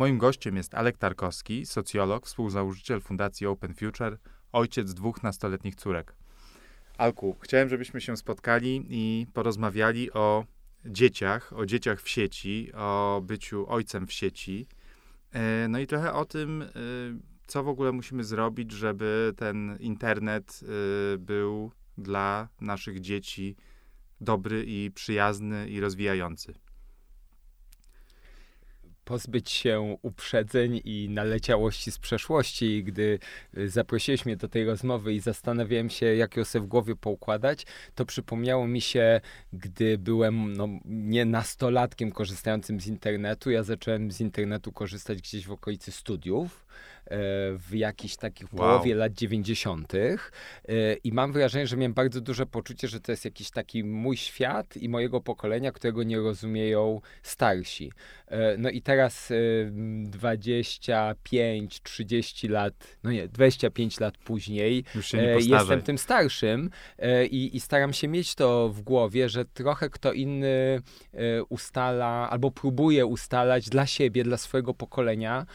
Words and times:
Moim 0.00 0.18
gościem 0.18 0.56
jest 0.56 0.74
Alek 0.74 0.98
Tarkowski, 0.98 1.66
socjolog, 1.66 2.26
współzałożyciel 2.26 3.00
Fundacji 3.00 3.46
Open 3.46 3.74
Future, 3.74 4.18
ojciec 4.52 4.94
dwóch 4.94 5.22
nastoletnich 5.22 5.74
córek. 5.74 6.14
Alku, 6.98 7.36
chciałem, 7.40 7.68
żebyśmy 7.68 8.00
się 8.00 8.16
spotkali 8.16 8.86
i 8.88 9.26
porozmawiali 9.32 10.12
o 10.12 10.44
dzieciach, 10.84 11.52
o 11.52 11.66
dzieciach 11.66 12.02
w 12.02 12.08
sieci, 12.08 12.72
o 12.74 13.22
byciu 13.24 13.66
ojcem 13.68 14.06
w 14.06 14.12
sieci. 14.12 14.66
E, 15.32 15.68
no 15.68 15.78
i 15.78 15.86
trochę 15.86 16.12
o 16.12 16.24
tym, 16.24 16.62
e, 16.62 16.66
co 17.46 17.64
w 17.64 17.68
ogóle 17.68 17.92
musimy 17.92 18.24
zrobić, 18.24 18.72
żeby 18.72 19.32
ten 19.36 19.76
internet 19.80 20.60
e, 20.62 21.18
był 21.18 21.70
dla 21.98 22.48
naszych 22.60 23.00
dzieci 23.00 23.56
dobry 24.20 24.64
i 24.66 24.90
przyjazny 24.94 25.68
i 25.68 25.80
rozwijający 25.80 26.54
pozbyć 29.10 29.50
się 29.50 29.96
uprzedzeń 30.02 30.80
i 30.84 31.08
naleciałości 31.08 31.92
z 31.92 31.98
przeszłości. 31.98 32.84
Gdy 32.84 33.18
y, 33.58 33.68
zaprosiłeś 33.70 34.26
mnie 34.26 34.36
do 34.36 34.48
tej 34.48 34.64
rozmowy 34.64 35.14
i 35.14 35.20
zastanawiałem 35.20 35.90
się, 35.90 36.06
jak 36.06 36.36
ją 36.36 36.44
sobie 36.44 36.64
w 36.64 36.68
głowie 36.68 36.96
poukładać, 36.96 37.66
to 37.94 38.04
przypomniało 38.06 38.66
mi 38.66 38.80
się, 38.80 39.20
gdy 39.52 39.98
byłem 39.98 40.52
no, 40.52 40.68
nie 40.84 41.24
nastolatkiem 41.24 42.12
korzystającym 42.12 42.80
z 42.80 42.86
internetu. 42.86 43.50
Ja 43.50 43.62
zacząłem 43.62 44.12
z 44.12 44.20
internetu 44.20 44.72
korzystać 44.72 45.18
gdzieś 45.18 45.46
w 45.46 45.52
okolicy 45.52 45.92
studiów 45.92 46.66
w 47.58 47.68
jakichś 47.72 48.16
takich 48.16 48.52
wow. 48.52 48.58
połowie 48.58 48.94
lat 48.94 49.12
90. 49.12 49.94
E, 49.94 50.16
I 51.04 51.12
mam 51.12 51.32
wrażenie, 51.32 51.66
że 51.66 51.76
miałem 51.76 51.94
bardzo 51.94 52.20
duże 52.20 52.46
poczucie, 52.46 52.88
że 52.88 53.00
to 53.00 53.12
jest 53.12 53.24
jakiś 53.24 53.50
taki 53.50 53.84
mój 53.84 54.16
świat 54.16 54.76
i 54.76 54.88
mojego 54.88 55.20
pokolenia, 55.20 55.72
którego 55.72 56.02
nie 56.02 56.18
rozumieją 56.18 57.00
starsi. 57.22 57.92
E, 58.26 58.56
no 58.56 58.70
i 58.70 58.82
teraz 58.82 59.32
25, 60.04 61.82
30 61.82 62.48
lat, 62.48 62.96
no 63.02 63.12
nie, 63.12 63.28
25 63.28 64.00
lat 64.00 64.18
później 64.18 64.84
jestem 65.60 65.82
tym 65.82 65.98
starszym 65.98 66.70
i, 67.30 67.56
i 67.56 67.60
staram 67.60 67.92
się 67.92 68.08
mieć 68.08 68.34
to 68.34 68.68
w 68.68 68.82
głowie, 68.82 69.28
że 69.28 69.44
trochę 69.44 69.90
kto 69.90 70.12
inny 70.12 70.82
ustala 71.48 72.30
albo 72.30 72.50
próbuje 72.50 73.06
ustalać 73.06 73.68
dla 73.68 73.86
siebie, 73.86 74.24
dla 74.24 74.36
swojego 74.36 74.74
pokolenia, 74.74 75.46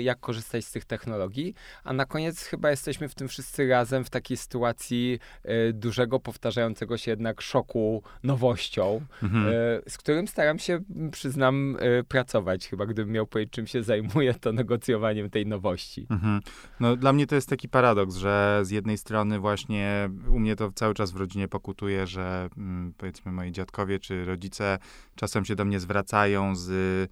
jak 0.00 0.20
korzystać 0.20 0.64
z 0.64 0.72
tych 0.72 0.84
technologii, 0.88 1.54
a 1.84 1.92
na 1.92 2.06
koniec 2.06 2.42
chyba 2.44 2.70
jesteśmy 2.70 3.08
w 3.08 3.14
tym 3.14 3.28
wszyscy 3.28 3.68
razem 3.68 4.04
w 4.04 4.10
takiej 4.10 4.36
sytuacji 4.36 5.18
e, 5.44 5.72
dużego, 5.72 6.20
powtarzającego 6.20 6.96
się 6.96 7.10
jednak 7.10 7.40
szoku 7.40 8.02
nowością, 8.22 9.00
mhm. 9.22 9.46
e, 9.46 9.50
z 9.90 9.98
którym 9.98 10.28
staram 10.28 10.58
się, 10.58 10.80
przyznam, 11.12 11.76
e, 11.80 12.04
pracować. 12.04 12.68
Chyba 12.68 12.86
gdybym 12.86 13.12
miał 13.12 13.26
powiedzieć, 13.26 13.52
czym 13.52 13.66
się 13.66 13.82
zajmuję, 13.82 14.34
to 14.34 14.52
negocjowaniem 14.52 15.30
tej 15.30 15.46
nowości. 15.46 16.06
Mhm. 16.10 16.40
No 16.80 16.96
dla 16.96 17.12
mnie 17.12 17.26
to 17.26 17.34
jest 17.34 17.48
taki 17.48 17.68
paradoks, 17.68 18.16
że 18.16 18.60
z 18.62 18.70
jednej 18.70 18.98
strony 18.98 19.38
właśnie 19.38 20.10
u 20.28 20.38
mnie 20.38 20.56
to 20.56 20.72
cały 20.72 20.94
czas 20.94 21.10
w 21.10 21.16
rodzinie 21.16 21.48
pokutuje, 21.48 22.06
że 22.06 22.48
mm, 22.56 22.94
powiedzmy 22.96 23.32
moi 23.32 23.52
dziadkowie 23.52 23.98
czy 23.98 24.24
rodzice 24.24 24.78
czasem 25.14 25.44
się 25.44 25.56
do 25.56 25.64
mnie 25.64 25.80
zwracają 25.80 26.56
z 26.56 27.10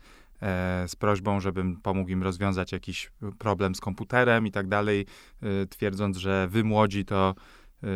z 0.86 0.96
prośbą, 0.96 1.40
żebym 1.40 1.76
pomógł 1.76 2.10
im 2.10 2.22
rozwiązać 2.22 2.72
jakiś 2.72 3.12
problem 3.38 3.74
z 3.74 3.80
komputerem 3.80 4.46
i 4.46 4.50
tak 4.50 4.68
dalej, 4.68 5.06
e, 5.42 5.66
twierdząc, 5.66 6.16
że 6.16 6.48
wy 6.48 6.64
młodzi 6.64 7.04
to 7.04 7.34
e, 7.82 7.86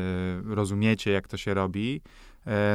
rozumiecie, 0.54 1.10
jak 1.10 1.28
to 1.28 1.36
się 1.36 1.54
robi. 1.54 2.02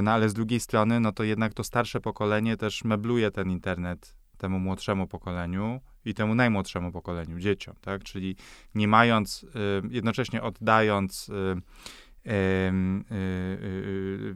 No 0.04 0.12
ale 0.12 0.30
z 0.30 0.34
drugiej 0.34 0.60
strony, 0.60 1.00
no 1.00 1.12
to 1.12 1.24
jednak 1.24 1.54
to 1.54 1.64
starsze 1.64 2.02
pokolenie 2.02 2.58
też 2.58 2.84
mebluje 2.84 3.32
ten 3.32 3.52
internet 3.52 4.16
temu 4.38 4.60
młodszemu 4.60 5.08
pokoleniu 5.08 5.82
i 6.06 6.14
temu 6.14 6.36
najmłodszemu 6.36 6.92
pokoleniu, 6.92 7.40
dzieciom, 7.40 7.76
tak? 7.82 8.04
Czyli 8.04 8.36
nie 8.76 8.88
mając, 8.88 9.46
jednocześnie 9.90 10.42
oddając 10.42 11.32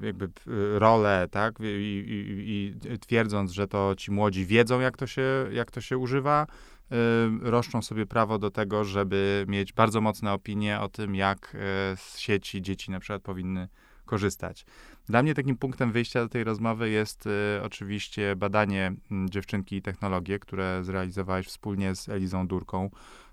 jakby 0.02 0.30
rolę, 0.74 1.28
tak, 1.32 1.60
I, 1.60 1.64
i, 1.64 2.94
i, 2.94 3.00
twierdząc, 3.00 3.52
że 3.52 3.68
to 3.68 3.94
ci 3.98 4.12
młodzi 4.12 4.46
wiedzą, 4.46 4.80
jak 4.80 4.98
to 4.98 5.08
się, 5.08 5.48
jak 5.52 5.72
to 5.72 5.82
się 5.82 5.98
używa, 5.98 6.48
y, 6.92 6.96
roszczą 7.42 7.82
sobie 7.82 8.06
prawo 8.06 8.40
do 8.40 8.52
tego, 8.52 8.84
żeby 8.84 9.46
mieć 9.48 9.74
bardzo 9.74 10.02
mocne 10.02 10.34
opinie 10.34 10.80
o 10.80 10.90
tym, 10.90 11.16
jak 11.16 11.58
z 11.96 12.18
sieci 12.18 12.62
dzieci 12.62 12.92
na 12.92 13.00
przykład 13.00 13.22
powinny 13.22 13.68
korzystać. 14.06 14.66
Dla 15.06 15.24
mnie 15.24 15.34
takim 15.34 15.58
punktem 15.58 15.92
wyjścia 15.92 16.24
do 16.24 16.30
tej 16.30 16.44
rozmowy 16.44 16.90
jest 16.90 17.28
y, 17.28 17.30
oczywiście 17.64 18.36
badanie 18.36 18.94
y, 19.28 19.30
dziewczynki 19.30 19.76
i 19.76 19.82
technologie, 19.82 20.40
które 20.40 20.84
zrealizowałeś 20.84 21.48
wspólnie 21.48 21.96
z 21.96 22.10
Elizą 22.10 22.48
Durką 22.48 22.90
E, 22.90 23.29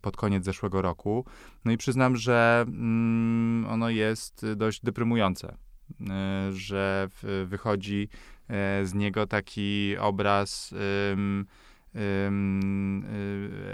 pod 0.00 0.16
koniec 0.16 0.44
zeszłego 0.44 0.82
roku. 0.82 1.24
No 1.64 1.72
i 1.72 1.76
przyznam, 1.76 2.16
że 2.16 2.64
mm, 2.68 3.66
ono 3.70 3.90
jest 3.90 4.46
dość 4.56 4.84
deprymujące, 4.84 5.56
e, 6.10 6.52
że 6.52 7.08
wychodzi 7.46 8.08
e, 8.48 8.86
z 8.86 8.94
niego 8.94 9.26
taki 9.26 9.96
obraz 9.96 10.74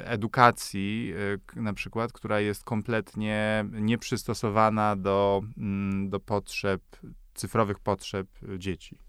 edukacji, 0.04 1.14
na 1.56 1.72
przykład, 1.72 2.12
która 2.12 2.40
jest 2.40 2.64
kompletnie 2.64 3.64
nieprzystosowana 3.72 4.96
do, 4.96 5.42
mm, 5.58 6.10
do 6.10 6.20
potrzeb, 6.20 6.82
cyfrowych 7.34 7.78
potrzeb 7.78 8.28
dzieci. 8.58 9.03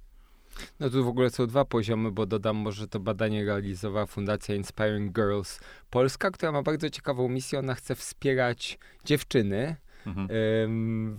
No 0.80 0.90
tu 0.90 1.06
w 1.06 1.08
ogóle 1.08 1.30
są 1.30 1.48
dwa 1.48 1.66
poziomy, 1.66 2.12
bo 2.12 2.26
dodam 2.26 2.56
może 2.58 2.88
to 2.88 3.00
badanie 3.00 3.46
realizowała 3.46 4.06
Fundacja 4.06 4.56
Inspiring 4.56 5.14
Girls 5.16 5.60
Polska, 5.90 6.32
która 6.32 6.52
ma 6.52 6.62
bardzo 6.64 6.90
ciekawą 6.90 7.30
misję. 7.30 7.60
Ona 7.60 7.76
chce 7.76 7.96
wspierać 7.96 8.80
dziewczyny, 9.06 9.76
Mhm. 10.08 10.28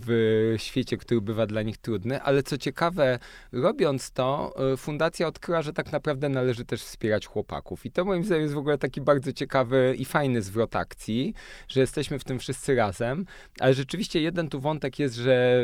w 0.01 0.53
świecie, 0.57 0.97
który 0.97 1.21
bywa 1.21 1.45
dla 1.45 1.61
nich 1.61 1.77
trudny, 1.77 2.21
ale 2.21 2.43
co 2.43 2.57
ciekawe, 2.57 3.19
robiąc 3.51 4.11
to, 4.11 4.55
e, 4.73 4.77
fundacja 4.77 5.27
odkryła, 5.27 5.61
że 5.61 5.73
tak 5.73 5.91
naprawdę 5.91 6.29
należy 6.29 6.65
też 6.65 6.83
wspierać 6.83 7.25
chłopaków. 7.25 7.85
I 7.85 7.91
to 7.91 8.05
moim 8.05 8.23
zdaniem 8.23 8.41
jest 8.41 8.53
w 8.53 8.57
ogóle 8.57 8.77
taki 8.77 9.01
bardzo 9.01 9.33
ciekawy 9.33 9.95
i 9.97 10.05
fajny 10.05 10.41
zwrot 10.41 10.75
akcji, 10.75 11.33
że 11.67 11.79
jesteśmy 11.79 12.19
w 12.19 12.23
tym 12.23 12.39
wszyscy 12.39 12.75
razem, 12.75 13.25
ale 13.59 13.73
rzeczywiście 13.73 14.21
jeden 14.21 14.49
tu 14.49 14.59
wątek 14.59 14.99
jest, 14.99 15.15
że 15.15 15.61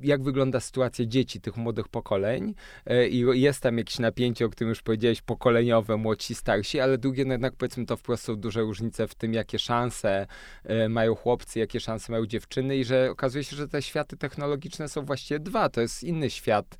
jak 0.00 0.22
wygląda 0.22 0.60
sytuacja 0.60 1.06
dzieci, 1.06 1.40
tych 1.40 1.56
młodych 1.56 1.88
pokoleń 1.88 2.54
e, 2.86 3.08
i 3.08 3.40
jest 3.40 3.60
tam 3.60 3.78
jakieś 3.78 3.98
napięcie, 3.98 4.46
o 4.46 4.48
którym 4.48 4.68
już 4.68 4.82
powiedziałeś, 4.82 5.22
pokoleniowe, 5.22 5.96
młodsi, 5.96 6.34
starsi, 6.34 6.80
ale 6.80 6.98
drugie, 6.98 7.24
no 7.24 7.34
jednak 7.34 7.56
powiedzmy 7.56 7.86
to 7.86 7.96
wprost 7.96 8.24
są 8.24 8.36
duże 8.36 8.60
różnice 8.60 9.08
w 9.08 9.14
tym, 9.14 9.34
jakie 9.34 9.58
szanse 9.58 10.26
e, 10.64 10.88
mają 10.88 11.14
chłopcy, 11.14 11.58
jakie 11.58 11.80
szanse 11.80 12.12
mają 12.12 12.26
dziewczyny 12.26 12.76
i 12.76 12.84
że 12.84 13.10
okazuje 13.10 13.44
się, 13.44 13.56
że 13.56 13.68
te 13.68 13.82
światy 13.82 14.16
technologiczne 14.16 14.88
są 14.88 15.04
właściwie 15.04 15.40
dwa. 15.40 15.68
To 15.68 15.80
jest 15.80 16.04
inny 16.04 16.30
świat 16.30 16.76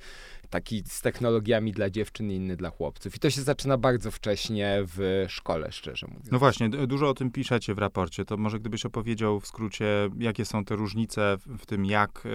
taki 0.49 0.83
z 0.85 1.01
technologiami 1.01 1.71
dla 1.71 1.89
dziewczyn 1.89 2.31
i 2.31 2.35
inny 2.35 2.55
dla 2.55 2.69
chłopców. 2.69 3.15
I 3.15 3.19
to 3.19 3.29
się 3.29 3.41
zaczyna 3.41 3.77
bardzo 3.77 4.11
wcześnie 4.11 4.79
w 4.83 5.25
szkole, 5.27 5.71
szczerze 5.71 6.07
mówiąc. 6.07 6.31
No 6.31 6.39
właśnie, 6.39 6.69
dużo 6.69 7.09
o 7.09 7.13
tym 7.13 7.31
piszecie 7.31 7.73
w 7.73 7.77
raporcie. 7.77 8.25
To 8.25 8.37
może 8.37 8.59
gdybyś 8.59 8.85
opowiedział 8.85 9.39
w 9.39 9.47
skrócie, 9.47 9.85
jakie 10.19 10.45
są 10.45 10.65
te 10.65 10.75
różnice 10.75 11.37
w 11.59 11.65
tym, 11.65 11.85
jak 11.85 12.25
y, 12.25 12.29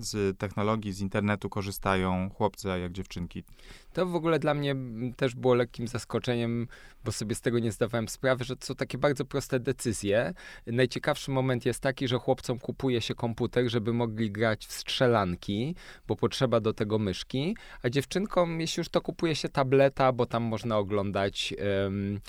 z 0.00 0.38
technologii, 0.38 0.92
z 0.92 1.00
internetu 1.00 1.48
korzystają 1.48 2.30
chłopcy, 2.30 2.72
a 2.72 2.76
jak 2.76 2.92
dziewczynki. 2.92 3.44
To 3.92 4.06
w 4.06 4.14
ogóle 4.14 4.38
dla 4.38 4.54
mnie 4.54 4.76
też 5.16 5.34
było 5.34 5.54
lekkim 5.54 5.88
zaskoczeniem, 5.88 6.68
bo 7.04 7.12
sobie 7.12 7.34
z 7.34 7.40
tego 7.40 7.58
nie 7.58 7.72
zdawałem 7.72 8.08
sprawy, 8.08 8.44
że 8.44 8.56
to 8.56 8.66
są 8.66 8.74
takie 8.74 8.98
bardzo 8.98 9.24
proste 9.24 9.60
decyzje. 9.60 10.34
Najciekawszy 10.66 11.30
moment 11.30 11.66
jest 11.66 11.80
taki, 11.80 12.08
że 12.08 12.18
chłopcom 12.18 12.58
kupuje 12.58 13.00
się 13.00 13.14
komputer, 13.14 13.70
żeby 13.70 13.92
mogli 13.92 14.30
grać 14.30 14.66
w 14.66 14.72
strzelanki, 14.72 15.74
bo 16.06 16.16
potrzeba 16.16 16.60
do 16.60 16.72
tego 16.72 16.98
myszki, 16.98 17.49
a 17.82 17.90
dziewczynkom, 17.90 18.60
jeśli 18.60 18.80
już 18.80 18.88
to 18.88 19.00
kupuje 19.00 19.36
się 19.36 19.48
tableta, 19.48 20.12
bo 20.12 20.26
tam 20.26 20.42
można 20.42 20.78
oglądać 20.78 21.54
um, 21.84 22.20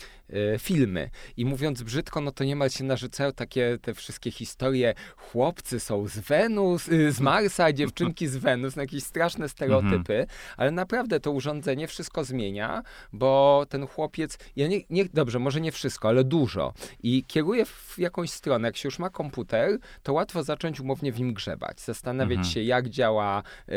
filmy. 0.59 1.09
I 1.37 1.45
mówiąc 1.45 1.83
brzydko, 1.83 2.21
no 2.21 2.31
to 2.31 2.43
niemal 2.43 2.69
się 2.69 2.83
narzucają 2.83 3.33
takie 3.33 3.77
te 3.81 3.93
wszystkie 3.93 4.31
historie, 4.31 4.93
chłopcy 5.17 5.79
są 5.79 6.07
z 6.07 6.19
Wenus, 6.19 6.87
y, 6.87 7.11
z 7.11 7.19
Marsa, 7.19 7.63
a 7.63 7.73
dziewczynki 7.73 8.27
z 8.27 8.37
Wenus, 8.37 8.75
no 8.75 8.81
jakieś 8.81 9.03
straszne 9.03 9.49
stereotypy, 9.49 10.19
mhm. 10.19 10.27
ale 10.57 10.71
naprawdę 10.71 11.19
to 11.19 11.31
urządzenie 11.31 11.87
wszystko 11.87 12.23
zmienia, 12.23 12.83
bo 13.13 13.65
ten 13.69 13.87
chłopiec, 13.87 14.37
ja 14.55 14.67
nie, 14.67 14.81
nie, 14.89 15.05
dobrze, 15.05 15.39
może 15.39 15.61
nie 15.61 15.71
wszystko, 15.71 16.07
ale 16.07 16.23
dużo 16.23 16.73
i 17.03 17.23
kieruje 17.27 17.65
w 17.65 17.95
jakąś 17.97 18.29
stronę, 18.29 18.67
jak 18.67 18.77
się 18.77 18.87
już 18.87 18.99
ma 18.99 19.09
komputer, 19.09 19.77
to 20.03 20.13
łatwo 20.13 20.43
zacząć 20.43 20.79
umownie 20.79 21.11
w 21.11 21.19
nim 21.19 21.33
grzebać, 21.33 21.81
zastanawiać 21.81 22.37
mhm. 22.37 22.53
się, 22.53 22.63
jak 22.63 22.89
działa 22.89 23.43
y, 23.69 23.73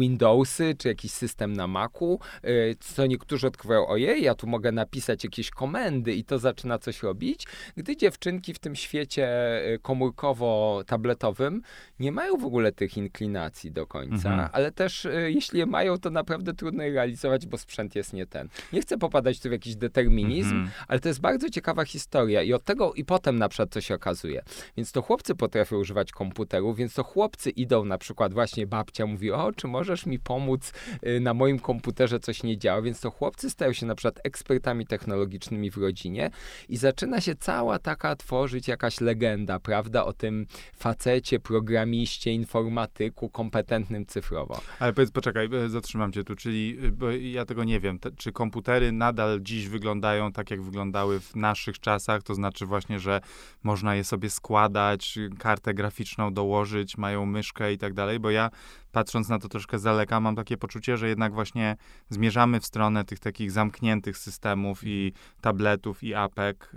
Windowsy, 0.00 0.74
czy 0.78 0.87
prostu 0.88 1.08
jakiś 1.08 1.12
system 1.12 1.52
na 1.52 1.66
Macu, 1.66 2.18
y, 2.44 2.76
co 2.80 3.06
niektórzy 3.06 3.46
odkrywają, 3.46 3.86
ojej, 3.86 4.22
ja 4.22 4.34
tu 4.34 4.46
mogę 4.46 4.72
napisać 4.72 5.24
jakieś 5.24 5.50
komendy 5.50 6.14
i 6.14 6.24
to 6.24 6.38
zaczyna 6.38 6.78
coś 6.78 7.02
robić, 7.02 7.46
gdy 7.76 7.96
dziewczynki 7.96 8.54
w 8.54 8.58
tym 8.58 8.76
świecie 8.76 9.28
y, 9.74 9.78
komórkowo-tabletowym 9.78 11.60
nie 12.00 12.12
mają 12.12 12.36
w 12.36 12.44
ogóle 12.44 12.72
tych 12.72 12.96
inklinacji 12.96 13.72
do 13.72 13.86
końca, 13.86 14.30
mhm. 14.30 14.48
ale 14.52 14.72
też 14.72 15.04
y, 15.04 15.30
jeśli 15.34 15.58
je 15.58 15.66
mają, 15.66 15.98
to 15.98 16.10
naprawdę 16.10 16.54
trudno 16.54 16.82
je 16.82 16.92
realizować, 16.92 17.46
bo 17.46 17.58
sprzęt 17.58 17.94
jest 17.94 18.12
nie 18.12 18.26
ten. 18.26 18.48
Nie 18.72 18.80
chcę 18.80 18.98
popadać 18.98 19.40
tu 19.40 19.48
w 19.48 19.52
jakiś 19.52 19.76
determinizm, 19.76 20.50
mhm. 20.50 20.70
ale 20.88 21.00
to 21.00 21.08
jest 21.08 21.20
bardzo 21.20 21.50
ciekawa 21.50 21.84
historia 21.84 22.42
i 22.42 22.52
od 22.52 22.64
tego 22.64 22.94
i 22.94 23.04
potem 23.04 23.38
na 23.38 23.48
przykład 23.48 23.70
co 23.70 23.80
się 23.80 23.94
okazuje. 23.94 24.42
Więc 24.76 24.92
to 24.92 25.02
chłopcy 25.02 25.34
potrafią 25.34 25.76
używać 25.76 26.12
komputerów, 26.12 26.76
więc 26.76 26.94
to 26.94 27.04
chłopcy 27.04 27.50
idą 27.50 27.84
na 27.84 27.98
przykład 27.98 28.34
właśnie 28.34 28.66
babcia 28.66 29.06
mówi, 29.06 29.32
o, 29.32 29.52
czy 29.52 29.66
możesz 29.66 30.06
mi 30.06 30.18
pomóc 30.18 30.72
na 31.20 31.34
moim 31.34 31.58
komputerze 31.58 32.20
coś 32.20 32.42
nie 32.42 32.58
działa, 32.58 32.82
więc 32.82 33.00
to 33.00 33.10
chłopcy 33.10 33.50
stają 33.50 33.72
się 33.72 33.86
na 33.86 33.94
przykład 33.94 34.20
ekspertami 34.24 34.86
technologicznymi 34.86 35.70
w 35.70 35.76
rodzinie 35.76 36.30
i 36.68 36.76
zaczyna 36.76 37.20
się 37.20 37.34
cała 37.34 37.78
taka 37.78 38.16
tworzyć 38.16 38.68
jakaś 38.68 39.00
legenda, 39.00 39.60
prawda, 39.60 40.04
o 40.04 40.12
tym 40.12 40.46
facecie, 40.76 41.40
programiście, 41.40 42.32
informatyku, 42.32 43.30
kompetentnym 43.30 44.06
cyfrowo. 44.06 44.60
Ale 44.78 44.92
powiedz, 44.92 45.10
poczekaj, 45.10 45.48
e, 45.64 45.68
zatrzymam 45.68 46.12
cię 46.12 46.24
tu, 46.24 46.36
czyli, 46.36 46.78
e, 46.82 46.90
bo 46.90 47.10
ja 47.10 47.44
tego 47.44 47.64
nie 47.64 47.80
wiem, 47.80 47.98
te, 47.98 48.10
czy 48.10 48.32
komputery 48.32 48.92
nadal 48.92 49.40
dziś 49.40 49.68
wyglądają 49.68 50.32
tak, 50.32 50.50
jak 50.50 50.62
wyglądały 50.62 51.20
w 51.20 51.36
naszych 51.36 51.78
czasach, 51.78 52.22
to 52.22 52.34
znaczy 52.34 52.66
właśnie, 52.66 52.98
że 53.00 53.20
można 53.62 53.94
je 53.94 54.04
sobie 54.04 54.30
składać, 54.30 55.18
kartę 55.38 55.74
graficzną 55.74 56.34
dołożyć, 56.34 56.98
mają 56.98 57.26
myszkę 57.26 57.72
i 57.72 57.78
tak 57.78 57.94
dalej, 57.94 58.20
bo 58.20 58.30
ja 58.30 58.50
patrząc 58.92 59.28
na 59.28 59.38
to 59.38 59.48
troszkę 59.48 59.78
z 59.78 59.82
daleka, 59.82 60.20
mam 60.20 60.36
takie 60.36 60.56
poczucie, 60.56 60.96
że 60.96 61.08
jednak 61.08 61.32
właśnie 61.32 61.76
zmierzamy 62.10 62.60
w 62.60 62.66
stronę 62.66 63.04
tych 63.04 63.18
takich 63.18 63.52
zamkniętych 63.52 64.18
systemów 64.18 64.80
i 64.84 65.12
tabletów 65.40 66.02
i 66.02 66.14
apek 66.14 66.70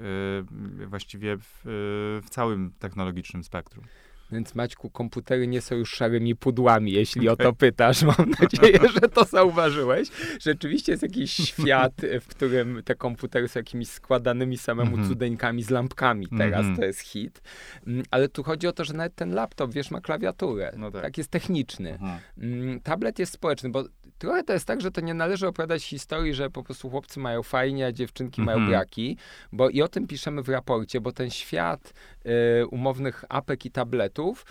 yy, 0.79 0.87
właściwie 0.87 1.37
w, 1.37 1.41
yy, 1.41 1.71
w 2.21 2.29
całym 2.29 2.73
technologicznym 2.79 3.43
spektrum. 3.43 3.85
Więc 4.31 4.55
Maćku, 4.55 4.89
komputery 4.89 5.47
nie 5.47 5.61
są 5.61 5.75
już 5.75 5.91
szarymi 5.91 6.35
pudłami, 6.35 6.91
jeśli 6.91 7.29
okay. 7.29 7.47
o 7.47 7.51
to 7.51 7.57
pytasz. 7.57 8.03
Mam 8.17 8.29
nadzieję, 8.41 8.79
że 8.93 9.09
to 9.09 9.25
zauważyłeś. 9.25 10.09
Rzeczywiście 10.41 10.91
jest 10.91 11.03
jakiś 11.03 11.31
świat, 11.49 11.93
w 12.21 12.27
którym 12.27 12.81
te 12.85 12.95
komputery 12.95 13.47
są 13.47 13.59
jakimiś 13.59 13.87
składanymi 13.87 14.57
samemu 14.57 14.93
mm 14.93 15.05
-hmm. 15.05 15.09
cudeńkami 15.09 15.63
z 15.63 15.69
lampkami. 15.69 16.27
Teraz 16.37 16.61
mm 16.61 16.73
-hmm. 16.73 16.79
to 16.79 16.85
jest 16.85 16.99
hit. 16.99 17.41
Mm, 17.87 18.03
ale 18.11 18.29
tu 18.29 18.43
chodzi 18.43 18.67
o 18.67 18.71
to, 18.71 18.85
że 18.85 18.93
nawet 18.93 19.15
ten 19.15 19.33
laptop, 19.33 19.73
wiesz, 19.73 19.91
ma 19.91 20.01
klawiaturę. 20.01 20.73
No 20.77 20.91
tak. 20.91 21.01
tak. 21.01 21.17
jest 21.17 21.31
techniczny. 21.31 21.99
Mm 22.37 22.79
Tablet 22.83 23.19
jest 23.19 23.33
społeczny, 23.33 23.69
bo 23.69 23.83
trochę 24.21 24.44
to 24.44 24.53
jest 24.53 24.65
tak, 24.65 24.81
że 24.81 24.91
to 24.91 25.01
nie 25.01 25.13
należy 25.13 25.47
opowiadać 25.47 25.83
historii, 25.83 26.33
że 26.33 26.50
po 26.50 26.63
prostu 26.63 26.89
chłopcy 26.89 27.19
mają 27.19 27.44
fajnie, 27.44 27.85
a 27.85 27.91
dziewczynki 27.91 28.41
mają 28.41 28.57
mhm. 28.57 28.71
braki, 28.71 29.18
bo 29.51 29.69
i 29.69 29.81
o 29.81 29.88
tym 29.88 30.07
piszemy 30.07 30.44
w 30.44 30.50
raporcie, 30.50 31.01
bo 31.01 31.12
ten 31.12 31.29
świat 31.29 31.94
y, 32.62 32.68
umownych 32.68 33.25
apek 33.29 33.65
i 33.65 33.71
tabletów 33.71 34.45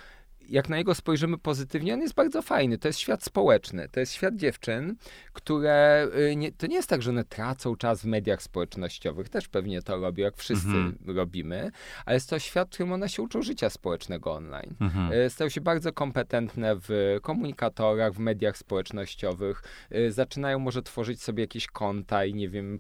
jak 0.50 0.69
na 0.69 0.76
niego 0.76 0.94
spojrzymy 0.94 1.38
pozytywnie, 1.38 1.94
on 1.94 2.00
jest 2.00 2.14
bardzo 2.14 2.43
fajny. 2.43 2.79
To 2.79 2.88
jest 2.88 2.99
świat 2.99 3.25
społeczny, 3.25 3.88
to 3.88 4.00
jest 4.00 4.12
świat 4.12 4.37
dziewczyn, 4.37 4.97
które 5.32 6.08
y, 6.31 6.37
nie, 6.37 6.52
to 6.52 6.67
nie 6.67 6.76
jest 6.76 6.88
tak, 6.88 7.02
że 7.02 7.11
one 7.11 7.25
tracą 7.25 7.76
czas 7.76 8.02
w 8.02 8.05
mediach 8.05 8.43
społecznościowych, 8.43 9.29
też 9.29 9.49
pewnie 9.49 9.82
to 9.82 9.97
robią, 9.97 10.25
jak 10.25 10.37
wszyscy 10.37 10.69
mhm. 10.69 10.97
robimy, 11.06 11.70
ale 12.05 12.17
jest 12.17 12.31
to 12.31 12.38
świat, 12.38 12.69
w 12.69 12.73
którym 12.73 12.93
one 12.93 13.08
się 13.08 13.23
uczą 13.23 13.43
życia 13.43 13.70
społecznego 13.70 14.32
online. 14.32 14.75
Mhm. 14.81 15.12
Y, 15.12 15.31
stają 15.31 15.50
się 15.50 15.61
bardzo 15.61 15.93
kompetentne 15.93 16.76
w 16.76 17.19
komunikatorach, 17.23 18.12
w 18.12 18.19
mediach 18.19 18.56
społecznościowych, 18.56 19.62
y, 19.94 20.12
zaczynają 20.12 20.58
może 20.58 20.82
tworzyć 20.82 21.23
sobie 21.23 21.43
jakieś 21.43 21.67
konta 21.67 22.25
i 22.25 22.35
nie 22.35 22.49
wiem, 22.49 22.79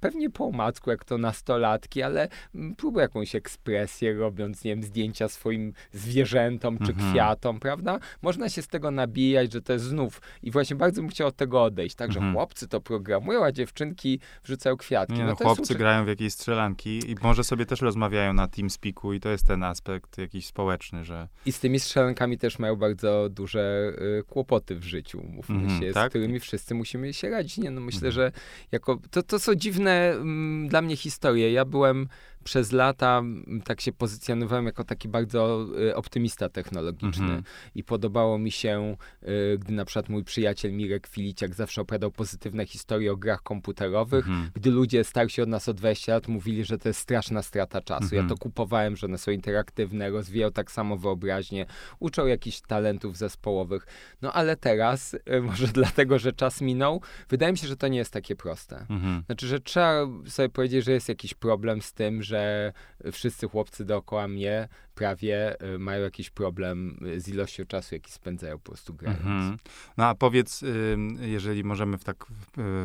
pewnie 0.00 0.30
po 0.30 0.44
omacku, 0.46 0.90
jak 0.90 1.04
to 1.04 1.18
nastolatki, 1.18 2.02
ale 2.02 2.28
mm, 2.54 2.76
próbują 2.76 3.02
jakąś 3.02 3.34
ekspresję, 3.34 4.14
robiąc, 4.14 4.64
nie 4.64 4.70
wiem, 4.70 4.82
zdjęcia 4.82 5.28
swoim 5.28 5.72
zwierzętom 5.92 6.79
czy 6.86 6.92
mhm. 6.92 7.12
kwiatom, 7.12 7.60
prawda? 7.60 7.98
Można 8.22 8.48
się 8.48 8.62
z 8.62 8.68
tego 8.68 8.90
nabijać, 8.90 9.52
że 9.52 9.62
to 9.62 9.72
jest 9.72 9.84
znów. 9.84 10.20
I 10.42 10.50
właśnie 10.50 10.76
bardzo 10.76 11.00
bym 11.00 11.10
chciał 11.10 11.28
od 11.28 11.36
tego 11.36 11.62
odejść. 11.62 11.96
Także 11.96 12.18
mhm. 12.18 12.34
chłopcy 12.34 12.68
to 12.68 12.80
programują, 12.80 13.44
a 13.44 13.52
dziewczynki 13.52 14.20
wrzucają 14.44 14.76
kwiatki. 14.76 15.14
Nie, 15.14 15.24
no, 15.24 15.30
no 15.30 15.36
chłopcy 15.36 15.74
grają 15.74 16.04
w 16.04 16.08
jakieś 16.08 16.32
strzelanki 16.32 17.10
i 17.10 17.16
może 17.22 17.44
sobie 17.44 17.66
też 17.66 17.80
rozmawiają 17.80 18.32
na 18.32 18.48
TeamSpeaku 18.48 19.12
i 19.12 19.20
to 19.20 19.28
jest 19.28 19.46
ten 19.46 19.62
aspekt 19.62 20.18
jakiś 20.18 20.46
społeczny, 20.46 21.04
że... 21.04 21.28
I 21.46 21.52
z 21.52 21.60
tymi 21.60 21.80
strzelankami 21.80 22.38
też 22.38 22.58
mają 22.58 22.76
bardzo 22.76 23.28
duże 23.30 23.92
y, 24.20 24.24
kłopoty 24.24 24.76
w 24.76 24.84
życiu, 24.84 25.22
mówmy 25.28 25.56
mhm, 25.56 25.80
się, 25.80 25.92
tak? 25.92 26.06
z 26.06 26.10
którymi 26.10 26.40
wszyscy 26.40 26.74
musimy 26.74 27.14
się 27.14 27.30
radzić. 27.30 27.58
Nie, 27.58 27.70
no 27.70 27.80
myślę, 27.80 28.08
mhm. 28.08 28.12
że 28.12 28.32
jako... 28.72 28.98
To, 29.10 29.22
to 29.22 29.38
są 29.38 29.54
dziwne 29.54 30.12
m, 30.12 30.66
dla 30.68 30.82
mnie 30.82 30.96
historie. 30.96 31.52
Ja 31.52 31.64
byłem 31.64 32.08
przez 32.44 32.72
lata 32.72 33.22
tak 33.64 33.80
się 33.80 33.92
pozycjonowałem 33.92 34.66
jako 34.66 34.84
taki 34.84 35.08
bardzo 35.08 35.66
y, 35.88 35.96
optymista 35.96 36.48
technologiczny 36.48 37.24
mm 37.24 37.40
-hmm. 37.40 37.44
i 37.74 37.84
podobało 37.84 38.38
mi 38.38 38.50
się, 38.50 38.96
y, 39.22 39.58
gdy 39.58 39.72
na 39.72 39.84
przykład 39.84 40.08
mój 40.08 40.24
przyjaciel 40.24 40.72
Mirek 40.72 41.06
Filiciak 41.06 41.54
zawsze 41.54 41.82
opowiadał 41.82 42.10
pozytywne 42.10 42.66
historie 42.66 43.12
o 43.12 43.16
grach 43.16 43.42
komputerowych, 43.42 44.26
mm 44.26 44.42
-hmm. 44.42 44.50
gdy 44.54 44.70
ludzie 44.70 45.04
starsi 45.04 45.42
od 45.42 45.48
nas 45.48 45.68
o 45.68 45.74
20 45.74 46.12
lat 46.12 46.28
mówili, 46.28 46.64
że 46.64 46.78
to 46.78 46.88
jest 46.88 47.00
straszna 47.00 47.42
strata 47.42 47.80
czasu. 47.80 48.02
Mm 48.02 48.10
-hmm. 48.10 48.14
Ja 48.14 48.20
mhm. 48.20 48.38
to 48.38 48.42
kupowałem, 48.42 48.96
że 48.96 49.06
one 49.06 49.18
są 49.18 49.30
interaktywne, 49.30 50.10
rozwijają 50.10 50.52
tak 50.52 50.70
samo 50.70 50.96
wyobraźnię, 50.96 51.66
uczą 51.98 52.26
jakichś 52.26 52.60
talentów 52.60 53.16
zespołowych. 53.16 53.86
No 54.22 54.32
ale 54.32 54.56
teraz, 54.56 55.14
y, 55.14 55.20
może 55.50 55.66
dlatego, 55.66 56.18
że 56.18 56.32
czas 56.32 56.60
minął, 56.60 57.02
wydaje 57.28 57.52
mi 57.52 57.58
się, 57.58 57.68
że 57.68 57.76
to 57.76 57.88
nie 57.88 57.98
jest 57.98 58.12
takie 58.12 58.36
proste. 58.36 58.86
Mhm. 58.90 59.22
Znaczy, 59.26 59.46
że 59.46 59.60
trzeba 59.60 60.06
sobie 60.26 60.48
powiedzieć, 60.48 60.84
że 60.84 60.92
jest 60.92 61.08
jakiś 61.08 61.34
problem 61.34 61.82
z 61.82 61.92
tym, 61.92 62.22
że 62.22 62.29
wszyscy 63.12 63.48
chłopcy 63.48 63.84
dookoła 63.84 64.28
mnie 64.28 64.68
prawie 64.94 65.62
y, 65.74 65.78
mają 65.78 66.02
jakiś 66.02 66.30
problem 66.30 67.00
z 67.16 67.28
ilością 67.28 67.64
czasu, 67.64 67.94
jaki 67.94 68.12
spędzają 68.12 68.58
po 68.58 68.64
prostu 68.64 68.94
grając. 68.94 69.20
Mhm. 69.20 69.58
No 69.96 70.06
a 70.06 70.14
powiedz, 70.14 70.64
jeżeli 71.20 71.64
możemy 71.64 71.98
w, 71.98 72.04
tak, 72.04 72.26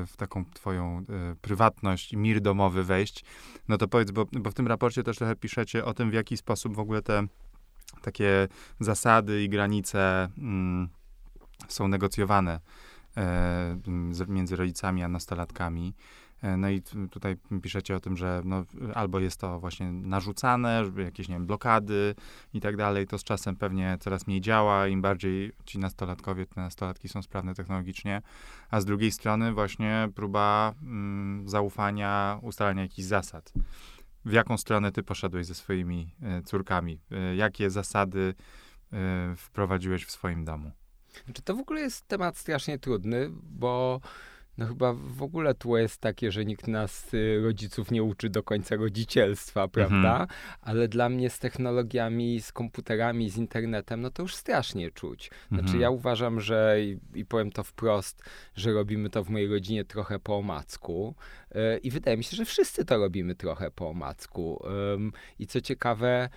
w 0.07 0.17
taką 0.17 0.45
twoją 0.45 1.05
y, 1.31 1.35
prywatność 1.35 2.13
mir 2.13 2.41
domowy 2.41 2.83
wejść, 2.83 3.25
no 3.67 3.77
to 3.77 3.87
powiedz, 3.87 4.11
bo, 4.11 4.25
bo 4.31 4.51
w 4.51 4.53
tym 4.53 4.67
raporcie 4.67 5.03
też 5.03 5.17
trochę 5.17 5.35
piszecie 5.35 5.85
o 5.85 5.93
tym, 5.93 6.11
w 6.11 6.13
jaki 6.13 6.37
sposób 6.37 6.75
w 6.75 6.79
ogóle 6.79 7.01
te 7.01 7.27
takie 8.01 8.47
zasady 8.79 9.43
i 9.43 9.49
granice 9.49 10.29
mm, 10.37 10.89
są 11.67 11.87
negocjowane 11.87 12.59
e, 13.17 13.79
między 14.27 14.55
rodzicami 14.55 15.03
a 15.03 15.07
nastolatkami. 15.07 15.93
E, 16.45 16.57
no 16.57 16.69
i 16.69 16.81
tutaj 17.11 17.37
piszecie 17.61 17.95
o 17.95 17.99
tym, 17.99 18.17
że 18.17 18.41
no, 18.45 18.65
albo 18.93 19.19
jest 19.19 19.39
to 19.39 19.59
właśnie 19.59 19.91
narzucane, 19.91 20.83
jakieś, 20.97 21.27
nie 21.27 21.35
wiem, 21.35 21.45
blokady 21.45 22.15
i 22.53 22.61
tak 22.61 22.77
dalej. 22.77 23.07
To 23.07 23.17
z 23.17 23.23
czasem 23.23 23.55
pewnie 23.55 23.97
coraz 23.99 24.27
mniej 24.27 24.41
działa, 24.41 24.87
im 24.87 25.01
bardziej 25.01 25.51
ci 25.65 25.79
nastolatkowie, 25.79 26.45
te 26.45 26.61
nastolatki 26.61 27.09
są 27.09 27.21
sprawne 27.21 27.53
technologicznie, 27.53 28.21
a 28.69 28.81
z 28.81 28.85
drugiej 28.85 29.11
strony 29.11 29.53
właśnie 29.53 30.09
próba 30.15 30.73
mm, 30.81 31.49
zaufania, 31.49 32.39
ustalania 32.41 32.81
jakichś 32.81 33.07
zasad. 33.07 33.53
W 34.25 34.31
jaką 34.31 34.57
stronę 34.57 34.91
ty 34.91 35.03
poszedłeś 35.03 35.45
ze 35.45 35.55
swoimi 35.55 36.15
y, 36.39 36.43
córkami? 36.43 37.01
Y, 37.31 37.35
jakie 37.35 37.69
zasady 37.69 38.33
wprowadziłeś 39.37 40.05
w 40.05 40.11
swoim 40.11 40.45
domu? 40.45 40.71
Znaczy, 41.25 41.41
to 41.41 41.55
w 41.55 41.59
ogóle 41.59 41.81
jest 41.81 42.07
temat 42.07 42.37
strasznie 42.37 42.79
trudny, 42.79 43.29
bo 43.43 44.01
no 44.57 44.67
chyba 44.67 44.93
w 44.93 45.23
ogóle 45.23 45.53
tło 45.53 45.77
jest 45.77 46.01
takie, 46.01 46.31
że 46.31 46.45
nikt 46.45 46.67
nas, 46.67 47.13
y, 47.13 47.41
rodziców, 47.43 47.91
nie 47.91 48.03
uczy 48.03 48.29
do 48.29 48.43
końca 48.43 48.75
rodzicielstwa, 48.75 49.63
mhm. 49.63 49.69
prawda? 49.69 50.11
Mhm. 50.11 50.29
Ale 50.61 50.87
dla 50.87 51.09
mnie 51.09 51.29
z 51.29 51.39
technologiami, 51.39 52.41
z 52.41 52.51
komputerami, 52.51 53.29
z 53.29 53.37
internetem, 53.37 54.01
no 54.01 54.11
to 54.11 54.21
już 54.21 54.35
strasznie 54.35 54.91
czuć. 54.91 55.31
Znaczy 55.47 55.63
mhm. 55.63 55.81
ja 55.81 55.89
uważam, 55.89 56.41
że 56.41 56.77
i, 56.79 56.99
i, 57.13 57.25
powiem 57.25 57.51
to 57.51 57.63
wprost, 57.63 58.23
że 58.55 58.73
robimy 58.73 59.09
to 59.09 59.23
w 59.23 59.29
mojej 59.29 59.47
rodzinie 59.47 59.85
trochę 59.85 60.19
po 60.19 60.37
omacku. 60.37 61.15
Yy, 61.55 61.77
I 61.77 61.91
wydaje 61.91 62.17
mi 62.17 62.23
się, 62.23 62.35
że 62.35 62.45
wszyscy 62.45 62.85
to 62.85 62.97
robimy 62.97 63.35
trochę 63.35 63.71
po 63.71 63.89
omacku. 63.89 64.63
Yy, 64.99 65.11
I 65.39 65.47
co 65.47 65.61
ciekawe, 65.61 66.29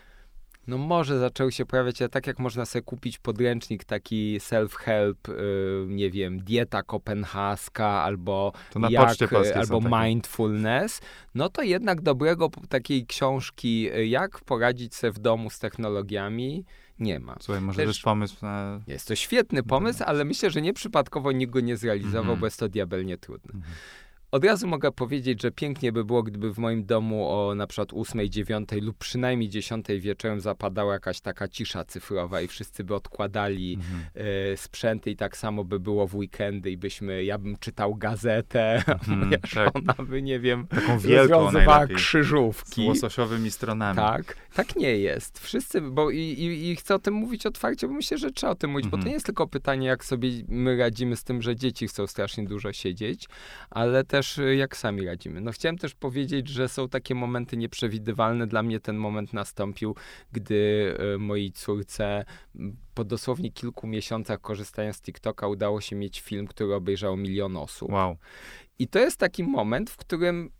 no 0.68 0.78
może 0.78 1.18
zaczęły 1.18 1.52
się 1.52 1.66
pojawiać, 1.66 2.02
ale 2.02 2.08
tak 2.08 2.26
jak 2.26 2.38
można 2.38 2.64
sobie 2.64 2.82
kupić 2.82 3.18
podręcznik 3.18 3.84
taki 3.84 4.38
self-help, 4.38 5.28
yy, 5.28 5.86
nie 5.88 6.10
wiem, 6.10 6.38
dieta 6.40 6.82
kopenhaska 6.82 7.86
albo 7.86 8.52
jak, 8.90 9.18
albo 9.56 9.80
mindfulness, 10.02 11.00
no 11.34 11.48
to 11.48 11.62
jednak 11.62 12.00
dobrego 12.00 12.50
takiej 12.68 13.06
książki, 13.06 13.90
y, 13.94 14.06
jak 14.06 14.40
poradzić 14.40 14.94
sobie 14.94 15.12
w 15.12 15.18
domu 15.18 15.50
z 15.50 15.58
technologiami, 15.58 16.64
nie 16.98 17.20
ma. 17.20 17.36
Słuchaj, 17.40 17.62
może 17.62 17.86
Też, 17.86 18.00
pomysł 18.00 18.36
na... 18.42 18.80
Jest 18.86 19.08
to 19.08 19.16
świetny 19.16 19.62
pomysł, 19.62 20.02
ale 20.06 20.24
myślę, 20.24 20.50
że 20.50 20.62
nieprzypadkowo 20.62 21.32
nikt 21.32 21.52
go 21.52 21.60
nie 21.60 21.76
zrealizował, 21.76 22.22
mm 22.22 22.36
-hmm. 22.36 22.40
bo 22.40 22.46
jest 22.46 22.58
to 22.58 22.68
diabelnie 22.68 23.18
trudne. 23.18 23.50
Mm 23.54 23.62
-hmm. 23.62 24.07
Od 24.32 24.44
razu 24.44 24.66
mogę 24.66 24.92
powiedzieć, 24.92 25.42
że 25.42 25.50
pięknie 25.50 25.92
by 25.92 26.04
było, 26.04 26.22
gdyby 26.22 26.54
w 26.54 26.58
moim 26.58 26.84
domu 26.84 27.28
o 27.28 27.54
na 27.54 27.66
przykład 27.66 27.88
8, 27.92 28.30
9 28.30 28.68
lub 28.82 28.98
przynajmniej 28.98 29.48
10 29.48 29.86
wieczorem 29.98 30.40
zapadała 30.40 30.92
jakaś 30.92 31.20
taka 31.20 31.48
cisza 31.48 31.84
cyfrowa 31.84 32.40
i 32.40 32.48
wszyscy 32.48 32.84
by 32.84 32.94
odkładali 32.94 33.74
mhm. 33.74 34.26
y, 34.52 34.56
sprzęty 34.56 35.10
i 35.10 35.16
tak 35.16 35.36
samo 35.36 35.64
by 35.64 35.80
było 35.80 36.06
w 36.06 36.14
weekendy 36.14 36.70
i 36.70 36.76
byśmy, 36.76 37.24
ja 37.24 37.38
bym 37.38 37.56
czytał 37.56 37.94
gazetę, 37.94 38.74
mhm, 38.88 39.18
moja 39.18 39.38
tak. 39.38 39.50
żona 39.50 39.94
by, 40.08 40.22
nie 40.22 40.40
wiem, 40.40 40.66
Taką 40.66 40.98
wielką 40.98 41.50
krzyżówki. 41.94 42.84
Z 42.84 42.88
łososiowymi 42.88 43.50
stronami. 43.50 43.96
Tak, 43.96 44.36
tak 44.54 44.76
nie 44.76 44.98
jest. 44.98 45.38
Wszyscy, 45.38 45.80
bo 45.80 46.10
i, 46.10 46.18
i, 46.18 46.70
i 46.70 46.76
chcę 46.76 46.94
o 46.94 46.98
tym 46.98 47.14
mówić 47.14 47.46
otwarcie, 47.46 47.88
bo 47.88 47.94
myślę, 47.94 48.18
że 48.18 48.30
trzeba 48.30 48.52
o 48.52 48.56
tym 48.56 48.70
mówić, 48.70 48.84
mhm. 48.84 48.90
bo 48.90 48.96
to 48.96 49.00
mhm. 49.00 49.08
nie 49.08 49.14
jest 49.14 49.26
tylko 49.26 49.46
pytanie, 49.46 49.86
jak 49.86 50.04
sobie 50.04 50.30
my 50.48 50.76
radzimy 50.76 51.16
z 51.16 51.24
tym, 51.24 51.42
że 51.42 51.56
dzieci 51.56 51.88
chcą 51.88 52.06
strasznie 52.06 52.44
dużo 52.44 52.72
siedzieć, 52.72 53.28
ale 53.70 54.04
też 54.04 54.17
też 54.18 54.38
y, 54.38 54.56
jak 54.56 54.76
sami 54.76 55.06
radzimy. 55.06 55.40
No 55.40 55.52
chciałem 55.52 55.78
też 55.78 55.94
powiedzieć, 55.94 56.48
że 56.48 56.68
są 56.68 56.88
takie 56.88 57.14
momenty 57.14 57.56
nieprzewidywalne. 57.56 58.46
Dla 58.46 58.62
mnie 58.62 58.80
ten 58.80 58.96
moment 58.96 59.32
nastąpił, 59.32 59.96
gdy 60.32 60.94
y, 61.14 61.18
mojej 61.18 61.52
córce 61.52 62.24
po 62.94 63.04
dosłownie 63.04 63.52
kilku 63.52 63.86
miesiącach 63.86 64.40
korzystania 64.40 64.92
z 64.92 65.00
TikToka 65.00 65.48
udało 65.48 65.80
się 65.80 65.96
mieć 65.96 66.20
film, 66.20 66.46
który 66.46 66.74
obejrzał 66.74 67.16
milion 67.16 67.56
osób. 67.56 67.90
Wow. 67.90 68.16
I 68.78 68.88
to 68.88 68.98
jest 68.98 69.16
taki 69.16 69.44
moment, 69.44 69.90
w 69.90 69.96
którym 69.96 70.50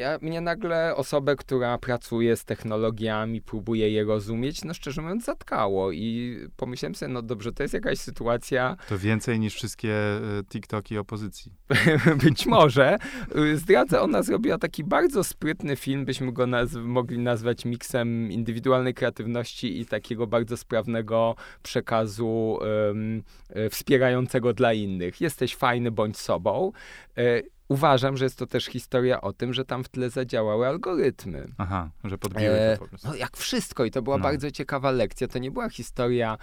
ja, 0.00 0.18
mnie 0.22 0.40
nagle 0.40 0.96
osobę, 0.96 1.36
która 1.36 1.78
pracuje 1.78 2.36
z 2.36 2.44
technologiami, 2.44 3.42
próbuje 3.42 3.90
je 3.90 4.04
rozumieć, 4.04 4.64
no 4.64 4.74
szczerze 4.74 5.02
mówiąc 5.02 5.24
zatkało 5.24 5.92
i 5.92 6.36
pomyślałem 6.56 6.94
sobie, 6.94 7.12
no 7.12 7.22
dobrze, 7.22 7.52
to 7.52 7.62
jest 7.62 7.74
jakaś 7.74 7.98
sytuacja... 7.98 8.76
To 8.88 8.98
więcej 8.98 9.40
niż 9.40 9.54
wszystkie 9.54 9.92
e, 9.92 10.20
TikToki 10.48 10.98
opozycji. 10.98 11.52
Być 12.24 12.46
może. 12.46 12.98
Y, 13.36 13.56
zdradzę, 13.56 14.00
ona 14.00 14.22
zrobiła 14.22 14.58
taki 14.58 14.84
bardzo 14.84 15.24
sprytny 15.24 15.76
film, 15.76 16.04
byśmy 16.04 16.32
go 16.32 16.46
naz 16.46 16.74
mogli 16.74 17.18
nazwać 17.18 17.64
miksem 17.64 18.32
indywidualnej 18.32 18.94
kreatywności 18.94 19.80
i 19.80 19.86
takiego 19.86 20.26
bardzo 20.26 20.56
sprawnego 20.56 21.36
przekazu 21.62 22.58
um, 22.60 23.22
wspierającego 23.70 24.52
dla 24.52 24.72
innych. 24.72 25.20
Jesteś 25.20 25.56
fajny, 25.56 25.90
bądź 25.90 26.18
sobą. 26.18 26.72
Uważam, 27.70 28.16
że 28.16 28.24
jest 28.24 28.38
to 28.38 28.46
też 28.46 28.64
historia 28.64 29.20
o 29.20 29.32
tym, 29.32 29.54
że 29.54 29.64
tam 29.64 29.84
w 29.84 29.88
tle 29.88 30.10
zadziałały 30.10 30.66
algorytmy. 30.66 31.48
Aha, 31.58 31.90
że 32.04 32.18
podbiły 32.18 32.58
to 32.74 32.82
po 32.82 32.88
prostu. 32.88 33.08
No 33.08 33.14
jak 33.14 33.36
wszystko 33.36 33.84
i 33.84 33.90
to 33.90 34.02
była 34.02 34.16
no. 34.16 34.22
bardzo 34.22 34.50
ciekawa 34.50 34.90
lekcja. 34.90 35.28
To 35.28 35.38
nie 35.38 35.50
była 35.50 35.68
historia 35.68 36.38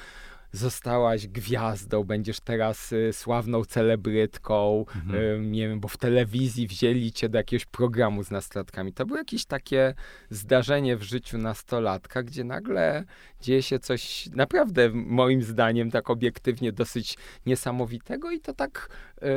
zostałaś 0.51 1.27
gwiazdą, 1.27 2.03
będziesz 2.03 2.39
teraz 2.39 2.91
y, 2.91 3.13
sławną 3.13 3.65
celebrytką, 3.65 4.85
mhm. 4.95 5.43
y, 5.45 5.45
nie 5.45 5.69
wiem, 5.69 5.79
bo 5.79 5.87
w 5.87 5.97
telewizji 5.97 6.67
wzięli 6.67 7.11
cię 7.11 7.29
do 7.29 7.37
jakiegoś 7.37 7.65
programu 7.65 8.23
z 8.23 8.31
nastolatkami. 8.31 8.93
To 8.93 9.05
było 9.05 9.19
jakieś 9.19 9.45
takie 9.45 9.93
zdarzenie 10.29 10.97
w 10.97 11.03
życiu 11.03 11.37
nastolatka, 11.37 12.23
gdzie 12.23 12.43
nagle 12.43 13.03
dzieje 13.41 13.63
się 13.63 13.79
coś 13.79 14.29
naprawdę, 14.35 14.89
moim 14.93 15.41
zdaniem, 15.41 15.91
tak 15.91 16.09
obiektywnie 16.09 16.71
dosyć 16.71 17.17
niesamowitego 17.45 18.31
i 18.31 18.39
to 18.39 18.53
tak 18.53 18.89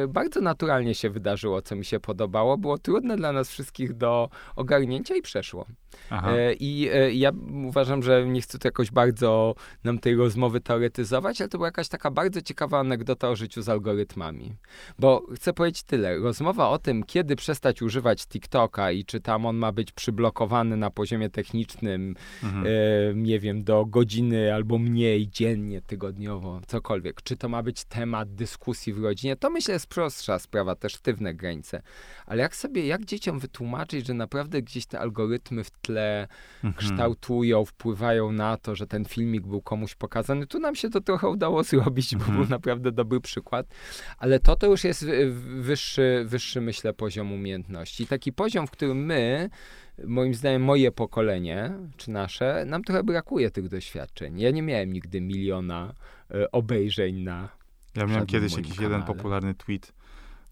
y, 0.04 0.08
bardzo 0.08 0.40
naturalnie 0.40 0.94
się 0.94 1.10
wydarzyło, 1.10 1.62
co 1.62 1.76
mi 1.76 1.84
się 1.84 2.00
podobało. 2.00 2.58
Było 2.58 2.78
trudne 2.78 3.16
dla 3.16 3.32
nas 3.32 3.50
wszystkich 3.50 3.92
do 3.92 4.30
ogarnięcia 4.56 5.14
i 5.16 5.22
przeszło. 5.22 5.66
E, 6.10 6.52
I 6.52 6.88
e, 6.92 7.12
ja 7.12 7.30
uważam, 7.64 8.02
że 8.02 8.26
nie 8.26 8.40
chcę 8.40 8.58
tu 8.58 8.68
jakoś 8.68 8.90
bardzo 8.90 9.54
nam 9.84 9.98
tej 9.98 10.16
rozmowy 10.16 10.60
teoretyzować, 10.60 11.40
ale 11.40 11.48
to 11.48 11.58
była 11.58 11.68
jakaś 11.68 11.88
taka 11.88 12.10
bardzo 12.10 12.42
ciekawa 12.42 12.78
anegdota 12.78 13.28
o 13.28 13.36
życiu 13.36 13.62
z 13.62 13.68
algorytmami. 13.68 14.56
Bo 14.98 15.26
chcę 15.34 15.52
powiedzieć 15.52 15.82
tyle. 15.82 16.18
Rozmowa 16.18 16.68
o 16.68 16.78
tym, 16.78 17.02
kiedy 17.02 17.36
przestać 17.36 17.82
używać 17.82 18.26
TikToka 18.26 18.92
i 18.92 19.04
czy 19.04 19.20
tam 19.20 19.46
on 19.46 19.56
ma 19.56 19.72
być 19.72 19.92
przyblokowany 19.92 20.76
na 20.76 20.90
poziomie 20.90 21.30
technicznym, 21.30 22.14
mhm. 22.42 22.66
e, 22.66 22.70
nie 23.14 23.40
wiem, 23.40 23.64
do 23.64 23.86
godziny 23.90 24.54
albo 24.54 24.78
mniej 24.78 25.28
dziennie, 25.28 25.82
tygodniowo, 25.82 26.60
cokolwiek. 26.66 27.22
Czy 27.22 27.36
to 27.36 27.48
ma 27.48 27.62
być 27.62 27.84
temat 27.84 28.34
dyskusji 28.34 28.92
w 28.92 29.02
rodzinie, 29.02 29.36
to 29.36 29.50
myślę 29.50 29.74
jest 29.74 29.86
prostsza 29.86 30.38
sprawa, 30.38 30.74
też 30.74 30.92
sztywne 30.92 31.34
granice. 31.34 31.82
Ale 32.26 32.42
jak 32.42 32.56
sobie, 32.56 32.86
jak 32.86 33.04
dzieciom 33.04 33.38
wytłumaczyć, 33.38 34.06
że 34.06 34.14
naprawdę 34.14 34.62
gdzieś 34.62 34.86
te 34.86 35.00
algorytmy 35.00 35.64
w 35.64 35.70
tle 35.70 36.28
mhm. 36.64 36.74
kształtują, 36.74 37.64
wpływają 37.64 38.32
na 38.32 38.56
to, 38.56 38.76
że 38.76 38.86
ten 38.86 39.04
filmik 39.04 39.46
był 39.46 39.62
komuś 39.62 39.94
pokazany. 39.94 40.46
Tu 40.46 40.58
nam 40.58 40.74
się 40.74 40.90
to 40.90 41.00
trochę 41.00 41.28
udało 41.28 41.62
zrobić, 41.70 42.16
bo 42.16 42.20
mhm. 42.20 42.38
był 42.38 42.48
naprawdę 42.48 42.92
dobry 42.92 43.20
przykład, 43.20 43.66
ale 44.18 44.40
to 44.40 44.56
to 44.56 44.66
już 44.66 44.84
jest 44.84 45.06
wyższy, 45.60 46.24
wyższy 46.26 46.60
myślę, 46.60 46.94
poziom 46.94 47.32
umiejętności. 47.32 48.06
Taki 48.06 48.32
poziom, 48.32 48.66
w 48.66 48.70
którym 48.70 49.04
my, 49.04 49.50
moim 50.04 50.34
zdaniem 50.34 50.62
moje 50.62 50.92
pokolenie, 50.92 51.72
czy 51.96 52.10
nasze, 52.10 52.64
nam 52.66 52.84
trochę 52.84 53.04
brakuje 53.04 53.50
tych 53.50 53.68
doświadczeń. 53.68 54.40
Ja 54.40 54.50
nie 54.50 54.62
miałem 54.62 54.92
nigdy 54.92 55.20
miliona 55.20 55.94
y, 56.34 56.50
obejrzeń 56.50 57.16
na 57.16 57.48
ja 57.94 58.06
miałem 58.06 58.26
kiedyś 58.26 58.56
jakiś 58.56 58.76
kanale. 58.76 58.94
jeden 58.94 59.06
popularny 59.06 59.54
tweet, 59.54 59.92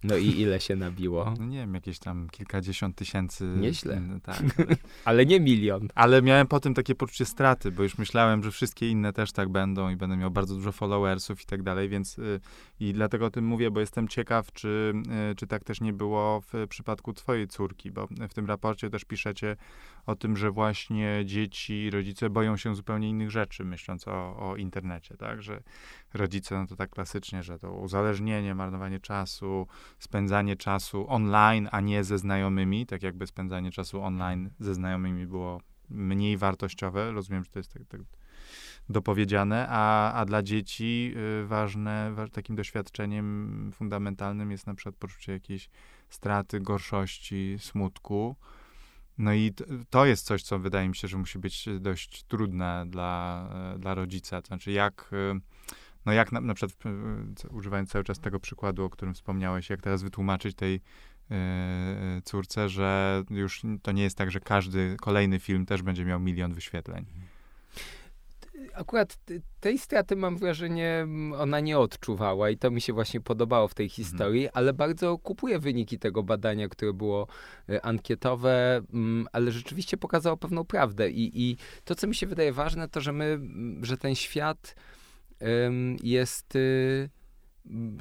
no 0.04 0.16
i 0.16 0.26
ile 0.26 0.60
się 0.60 0.76
nabiło? 0.76 1.34
No 1.38 1.46
nie 1.46 1.58
wiem, 1.58 1.74
jakieś 1.74 1.98
tam 1.98 2.28
kilkadziesiąt 2.30 2.96
tysięcy. 2.96 3.44
Nieźle. 3.44 4.02
Tak. 4.22 4.42
Ale 5.04 5.26
nie 5.26 5.40
milion. 5.40 5.88
Ale 5.94 6.22
miałem 6.22 6.46
potem 6.46 6.74
takie 6.74 6.94
poczucie 6.94 7.24
straty, 7.24 7.72
bo 7.72 7.82
już 7.82 7.98
myślałem, 7.98 8.42
że 8.42 8.50
wszystkie 8.50 8.88
inne 8.88 9.12
też 9.12 9.32
tak 9.32 9.48
będą 9.48 9.90
i 9.90 9.96
będę 9.96 10.16
miał 10.16 10.30
bardzo 10.30 10.54
dużo 10.54 10.72
followersów 10.72 11.42
i 11.42 11.46
tak 11.46 11.62
dalej, 11.62 11.88
więc 11.88 12.18
y, 12.18 12.40
i 12.80 12.92
dlatego 12.92 13.26
o 13.26 13.30
tym 13.30 13.44
mówię, 13.44 13.70
bo 13.70 13.80
jestem 13.80 14.08
ciekaw, 14.08 14.52
czy, 14.52 14.92
y, 15.32 15.34
czy 15.34 15.46
tak 15.46 15.64
też 15.64 15.80
nie 15.80 15.92
było 15.92 16.40
w 16.40 16.66
przypadku 16.68 17.12
twojej 17.12 17.48
córki, 17.48 17.90
bo 17.90 18.06
w 18.30 18.34
tym 18.34 18.46
raporcie 18.46 18.90
też 18.90 19.04
piszecie 19.04 19.56
o 20.08 20.16
tym, 20.16 20.36
że 20.36 20.50
właśnie 20.50 21.22
dzieci, 21.24 21.90
rodzice 21.90 22.30
boją 22.30 22.56
się 22.56 22.74
zupełnie 22.74 23.08
innych 23.08 23.30
rzeczy, 23.30 23.64
myśląc 23.64 24.08
o, 24.08 24.36
o 24.36 24.56
internecie, 24.56 25.16
tak, 25.16 25.42
że 25.42 25.62
rodzice, 26.14 26.58
no 26.58 26.66
to 26.66 26.76
tak 26.76 26.90
klasycznie, 26.90 27.42
że 27.42 27.58
to 27.58 27.72
uzależnienie, 27.72 28.54
marnowanie 28.54 29.00
czasu, 29.00 29.66
spędzanie 29.98 30.56
czasu 30.56 31.06
online, 31.08 31.68
a 31.72 31.80
nie 31.80 32.04
ze 32.04 32.18
znajomymi, 32.18 32.86
tak 32.86 33.02
jakby 33.02 33.26
spędzanie 33.26 33.70
czasu 33.70 34.02
online 34.02 34.50
ze 34.60 34.74
znajomymi 34.74 35.26
było 35.26 35.60
mniej 35.90 36.36
wartościowe. 36.36 37.12
Rozumiem, 37.12 37.44
że 37.44 37.50
to 37.50 37.58
jest 37.58 37.72
tak, 37.72 37.82
tak 37.88 38.00
dopowiedziane, 38.88 39.66
a, 39.70 40.12
a 40.12 40.24
dla 40.24 40.42
dzieci 40.42 41.14
y, 41.42 41.46
ważne, 41.46 42.14
takim 42.32 42.56
doświadczeniem 42.56 43.70
fundamentalnym 43.74 44.50
jest 44.50 44.66
na 44.66 44.74
przykład 44.74 44.96
poczucie 44.96 45.32
jakiejś 45.32 45.70
straty, 46.08 46.60
gorszości, 46.60 47.56
smutku. 47.60 48.36
No 49.18 49.34
i 49.34 49.52
to 49.90 50.06
jest 50.06 50.26
coś, 50.26 50.42
co 50.42 50.58
wydaje 50.58 50.88
mi 50.88 50.96
się, 50.96 51.08
że 51.08 51.18
musi 51.18 51.38
być 51.38 51.68
dość 51.80 52.24
trudne 52.24 52.84
dla, 52.86 53.48
dla 53.78 53.94
rodzica. 53.94 54.42
To 54.42 54.46
znaczy, 54.46 54.72
jak 54.72 55.10
y, 55.12 55.40
no 56.06 56.12
jak 56.12 56.32
na, 56.32 56.40
na 56.40 56.54
przykład, 56.54 56.86
e, 57.44 57.48
używając 57.48 57.90
cały 57.90 58.04
czas 58.04 58.20
tego 58.20 58.40
przykładu, 58.40 58.84
o 58.84 58.90
którym 58.90 59.14
wspomniałeś, 59.14 59.70
jak 59.70 59.82
teraz 59.82 60.02
wytłumaczyć 60.02 60.56
tej 60.56 60.80
córce, 62.24 62.68
że 62.68 63.22
już 63.30 63.62
to 63.82 63.92
nie 63.92 64.02
jest 64.02 64.16
tak, 64.18 64.30
że 64.30 64.40
każdy 64.40 64.96
kolejny 65.00 65.38
film 65.38 65.66
też 65.66 65.82
będzie 65.82 66.04
miał 66.04 66.20
milion 66.20 66.54
wyświetleń. 66.54 67.06
Akurat 68.78 69.18
tej 69.60 69.78
straty 69.78 70.16
mam 70.16 70.36
wrażenie, 70.36 71.06
ona 71.38 71.60
nie 71.60 71.78
odczuwała 71.78 72.50
i 72.50 72.56
to 72.58 72.70
mi 72.70 72.80
się 72.80 72.92
właśnie 72.92 73.20
podobało 73.20 73.68
w 73.68 73.74
tej 73.74 73.86
mhm. 73.86 73.94
historii, 73.94 74.44
mhm. 74.46 74.58
ale 74.58 74.72
bardzo 74.72 75.18
kupuję 75.18 75.58
wyniki 75.58 75.98
tego 75.98 76.22
badania, 76.22 76.68
które 76.68 76.92
było 76.92 77.26
ankietowe, 77.82 78.82
ale 79.32 79.52
rzeczywiście 79.52 79.96
pokazało 79.96 80.36
pewną 80.36 80.64
prawdę. 80.64 81.10
I, 81.10 81.50
I 81.50 81.56
to, 81.84 81.94
co 81.94 82.06
mi 82.06 82.14
się 82.14 82.26
wydaje 82.26 82.52
ważne, 82.52 82.88
to, 82.88 83.00
że 83.00 83.12
my, 83.12 83.40
że 83.82 83.96
ten 83.96 84.14
świat 84.14 84.74
jest 86.02 86.56
y, 86.56 87.10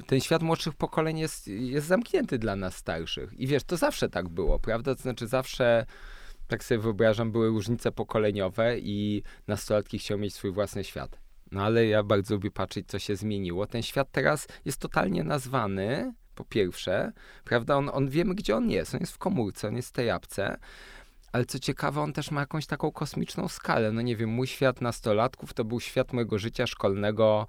ten 0.06 0.20
świat 0.20 0.42
młodszych 0.42 0.74
pokoleń 0.74 1.18
jest, 1.18 1.48
jest 1.48 1.86
zamknięty 1.86 2.38
dla 2.38 2.56
nas 2.56 2.76
starszych. 2.76 3.40
I 3.40 3.46
wiesz, 3.46 3.64
to 3.64 3.76
zawsze 3.76 4.08
tak 4.08 4.28
było, 4.28 4.58
prawda? 4.58 4.94
To 4.94 5.02
znaczy 5.02 5.26
zawsze, 5.26 5.86
tak 6.48 6.64
sobie 6.64 6.78
wyobrażam, 6.78 7.32
były 7.32 7.48
różnice 7.48 7.92
pokoleniowe 7.92 8.78
i 8.78 9.22
nastolatki 9.46 9.98
chciały 9.98 10.20
mieć 10.20 10.34
swój 10.34 10.52
własny 10.52 10.84
świat. 10.84 11.18
No 11.52 11.64
ale 11.64 11.86
ja 11.86 12.02
bardzo 12.02 12.34
lubię 12.34 12.50
patrzeć, 12.50 12.88
co 12.88 12.98
się 12.98 13.16
zmieniło. 13.16 13.66
Ten 13.66 13.82
świat 13.82 14.08
teraz 14.12 14.46
jest 14.64 14.78
totalnie 14.78 15.24
nazwany, 15.24 16.12
po 16.34 16.44
pierwsze, 16.44 17.12
prawda? 17.44 17.76
On, 17.76 17.90
on 17.92 18.08
wiemy, 18.08 18.34
gdzie 18.34 18.56
on 18.56 18.70
jest. 18.70 18.94
On 18.94 19.00
jest 19.00 19.12
w 19.12 19.18
komórce, 19.18 19.68
on 19.68 19.76
jest 19.76 19.88
w 19.88 19.92
tej 19.92 20.10
apce. 20.10 20.58
Ale 21.32 21.44
co 21.44 21.58
ciekawe, 21.58 22.00
on 22.00 22.12
też 22.12 22.30
ma 22.30 22.40
jakąś 22.40 22.66
taką 22.66 22.92
kosmiczną 22.92 23.48
skalę. 23.48 23.92
No 23.92 24.02
nie 24.02 24.16
wiem, 24.16 24.30
mój 24.30 24.46
świat 24.46 24.80
nastolatków 24.80 25.54
to 25.54 25.64
był 25.64 25.80
świat 25.80 26.12
mojego 26.12 26.38
życia 26.38 26.66
szkolnego 26.66 27.46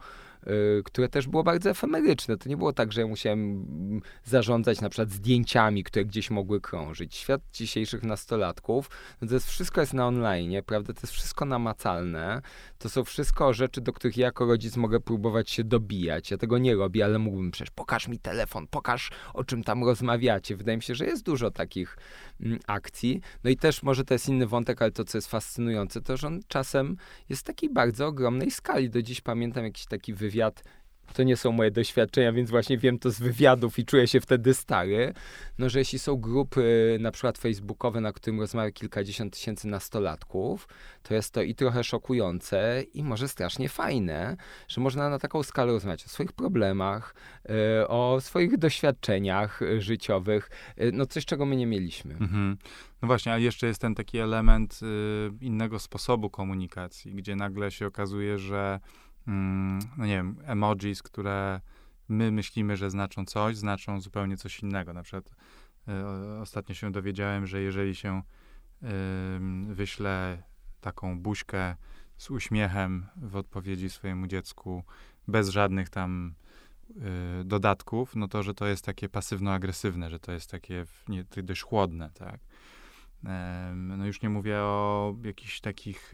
które 0.83 1.09
też 1.09 1.27
było 1.27 1.43
bardzo 1.43 1.69
efemeryczne. 1.69 2.37
To 2.37 2.49
nie 2.49 2.57
było 2.57 2.73
tak, 2.73 2.91
że 2.91 3.01
ja 3.01 3.07
musiałem 3.07 3.39
mm, 3.39 4.01
zarządzać 4.23 4.81
na 4.81 4.89
przykład 4.89 5.11
zdjęciami, 5.11 5.83
które 5.83 6.05
gdzieś 6.05 6.29
mogły 6.29 6.61
krążyć. 6.61 7.15
Świat 7.15 7.41
dzisiejszych 7.53 8.03
nastolatków, 8.03 8.89
no 9.21 9.27
to 9.27 9.33
jest 9.33 9.49
wszystko 9.49 9.81
jest 9.81 9.93
na 9.93 10.07
online, 10.07 10.51
prawda? 10.65 10.93
To 10.93 10.99
jest 11.03 11.13
wszystko 11.13 11.45
namacalne. 11.45 12.41
To 12.77 12.89
są 12.89 13.03
wszystko 13.03 13.53
rzeczy, 13.53 13.81
do 13.81 13.93
których 13.93 14.17
ja 14.17 14.25
jako 14.25 14.45
rodzic 14.45 14.77
mogę 14.77 14.99
próbować 14.99 15.49
się 15.49 15.63
dobijać. 15.63 16.31
Ja 16.31 16.37
tego 16.37 16.57
nie 16.57 16.75
robię, 16.75 17.05
ale 17.05 17.19
mógłbym 17.19 17.51
przecież 17.51 17.71
pokaż 17.71 18.07
mi 18.07 18.19
telefon, 18.19 18.67
pokaż 18.67 19.11
o 19.33 19.43
czym 19.43 19.63
tam 19.63 19.83
rozmawiacie. 19.83 20.55
Wydaje 20.55 20.77
mi 20.77 20.83
się, 20.83 20.95
że 20.95 21.05
jest 21.05 21.23
dużo 21.23 21.51
takich 21.51 21.97
mm, 22.41 22.59
akcji. 22.67 23.21
No 23.43 23.49
i 23.49 23.57
też 23.57 23.83
może 23.83 24.05
to 24.05 24.13
jest 24.13 24.29
inny 24.29 24.47
wątek, 24.47 24.81
ale 24.81 24.91
to, 24.91 25.05
co 25.05 25.17
jest 25.17 25.27
fascynujące, 25.27 26.01
to, 26.01 26.17
że 26.17 26.27
on 26.27 26.39
czasem 26.47 26.97
jest 27.29 27.43
takiej 27.43 27.69
bardzo 27.69 28.07
ogromnej 28.07 28.51
skali. 28.51 28.89
Do 28.89 29.01
dziś 29.01 29.21
pamiętam 29.21 29.63
jakiś 29.63 29.85
taki 29.85 30.13
wywiad 30.13 30.28
to 31.13 31.23
nie 31.23 31.37
są 31.37 31.51
moje 31.51 31.71
doświadczenia, 31.71 32.33
więc 32.33 32.49
właśnie 32.49 32.77
wiem 32.77 32.99
to 32.99 33.11
z 33.11 33.19
wywiadów 33.19 33.79
i 33.79 33.85
czuję 33.85 34.07
się 34.07 34.21
wtedy 34.21 34.53
stary, 34.53 35.13
no 35.57 35.69
że 35.69 35.79
jeśli 35.79 35.99
są 35.99 36.15
grupy 36.15 36.97
na 36.99 37.11
przykład 37.11 37.37
facebookowe, 37.37 38.01
na 38.01 38.13
którym 38.13 38.39
rozmawia 38.39 38.71
kilkadziesiąt 38.71 39.33
tysięcy 39.33 39.67
nastolatków, 39.67 40.67
to 41.03 41.13
jest 41.13 41.33
to 41.33 41.41
i 41.41 41.55
trochę 41.55 41.83
szokujące 41.83 42.83
i 42.93 43.03
może 43.03 43.27
strasznie 43.27 43.69
fajne, 43.69 44.37
że 44.67 44.81
można 44.81 45.09
na 45.09 45.19
taką 45.19 45.43
skalę 45.43 45.71
rozmawiać 45.71 46.05
o 46.05 46.09
swoich 46.09 46.31
problemach, 46.31 47.15
y, 47.81 47.87
o 47.87 48.21
swoich 48.21 48.57
doświadczeniach 48.57 49.61
y, 49.61 49.81
życiowych, 49.81 50.49
y, 50.81 50.91
no 50.93 51.05
coś, 51.05 51.25
czego 51.25 51.45
my 51.45 51.55
nie 51.55 51.67
mieliśmy. 51.67 52.13
Mhm. 52.13 52.57
No 53.01 53.07
właśnie, 53.07 53.33
a 53.33 53.37
jeszcze 53.37 53.67
jest 53.67 53.81
ten 53.81 53.95
taki 53.95 54.17
element 54.17 54.79
innego 55.41 55.79
sposobu 55.79 56.29
komunikacji, 56.29 57.15
gdzie 57.15 57.35
nagle 57.35 57.71
się 57.71 57.87
okazuje, 57.87 58.39
że 58.39 58.79
no 59.97 60.05
nie 60.05 60.15
wiem, 60.15 60.35
emojis, 60.45 61.03
które 61.03 61.61
my 62.09 62.31
myślimy, 62.31 62.77
że 62.77 62.89
znaczą 62.89 63.25
coś, 63.25 63.57
znaczą 63.57 64.01
zupełnie 64.01 64.37
coś 64.37 64.59
innego. 64.59 64.93
Na 64.93 65.03
przykład 65.03 65.29
y, 66.37 66.39
ostatnio 66.39 66.75
się 66.75 66.91
dowiedziałem, 66.91 67.47
że 67.47 67.61
jeżeli 67.61 67.95
się 67.95 68.21
y, 68.83 68.87
wyśle 69.73 70.43
taką 70.81 71.19
buźkę 71.19 71.75
z 72.17 72.29
uśmiechem 72.29 73.05
w 73.15 73.35
odpowiedzi 73.35 73.89
swojemu 73.89 74.27
dziecku, 74.27 74.83
bez 75.27 75.49
żadnych 75.49 75.89
tam 75.89 76.33
y, 76.89 77.43
dodatków, 77.43 78.15
no 78.15 78.27
to, 78.27 78.43
że 78.43 78.53
to 78.53 78.67
jest 78.67 78.85
takie 78.85 79.09
pasywno-agresywne, 79.09 80.09
że 80.09 80.19
to 80.19 80.31
jest 80.31 80.51
takie 80.51 80.85
nie, 81.07 81.25
dość 81.43 81.61
chłodne, 81.61 82.09
tak. 82.13 82.39
No 83.75 84.05
już 84.05 84.21
nie 84.21 84.29
mówię 84.29 84.57
o 84.57 85.15
jakichś 85.23 85.61
takich 85.61 86.13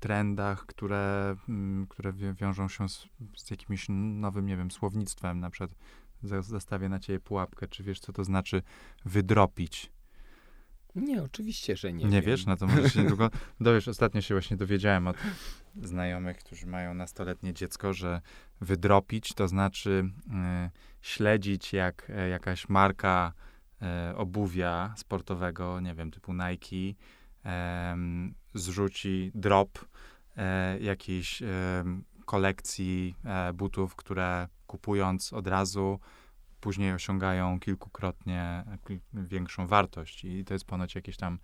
trendach, 0.00 0.66
które, 0.66 1.36
mm, 1.48 1.86
które 1.86 2.12
wiążą 2.12 2.68
się 2.68 2.88
z, 2.88 3.08
z 3.36 3.50
jakimś 3.50 3.86
nowym, 3.88 4.46
nie 4.46 4.56
wiem, 4.56 4.70
słownictwem. 4.70 5.40
Na 5.40 5.50
przykład 5.50 5.74
zastawię 6.22 6.88
na 6.88 6.98
ciebie 6.98 7.20
pułapkę. 7.20 7.68
Czy 7.68 7.82
wiesz, 7.82 8.00
co 8.00 8.12
to 8.12 8.24
znaczy 8.24 8.62
wydropić? 9.04 9.92
Nie, 10.94 11.22
oczywiście, 11.22 11.76
że 11.76 11.92
nie. 11.92 12.04
Nie 12.04 12.10
wiem. 12.10 12.22
wiesz, 12.22 12.46
no 12.46 12.56
to 12.56 12.66
może 12.66 12.90
się 12.90 13.04
długo 13.04 13.30
dowiesz. 13.60 13.88
Ostatnio 13.88 14.20
się 14.20 14.34
właśnie 14.34 14.56
dowiedziałem 14.56 15.06
od 15.08 15.16
znajomych, 15.82 16.38
którzy 16.38 16.66
mają 16.66 16.94
nastoletnie 16.94 17.54
dziecko, 17.54 17.92
że 17.92 18.20
wydropić 18.60 19.34
to 19.34 19.48
znaczy 19.48 20.04
y, 20.66 20.70
śledzić, 21.02 21.72
jak 21.72 22.10
y, 22.10 22.28
jakaś 22.28 22.68
marka 22.68 23.32
y, 24.12 24.16
obuwia 24.16 24.94
sportowego, 24.96 25.80
nie 25.80 25.94
wiem, 25.94 26.10
typu 26.10 26.32
Nike, 26.32 27.00
zrzuci 28.54 29.30
drop 29.34 29.78
e, 30.36 30.78
jakiejś 30.78 31.42
kolekcji 32.24 33.14
e, 33.24 33.52
butów, 33.52 33.96
które 33.96 34.48
kupując 34.66 35.32
od 35.32 35.46
razu 35.46 36.00
później 36.60 36.92
osiągają 36.92 37.60
kilkukrotnie 37.60 38.64
większą 39.12 39.66
wartość. 39.66 40.24
I 40.24 40.44
to 40.44 40.54
jest 40.54 40.64
ponoć 40.64 40.94
jakieś 40.94 41.16
tam 41.16 41.38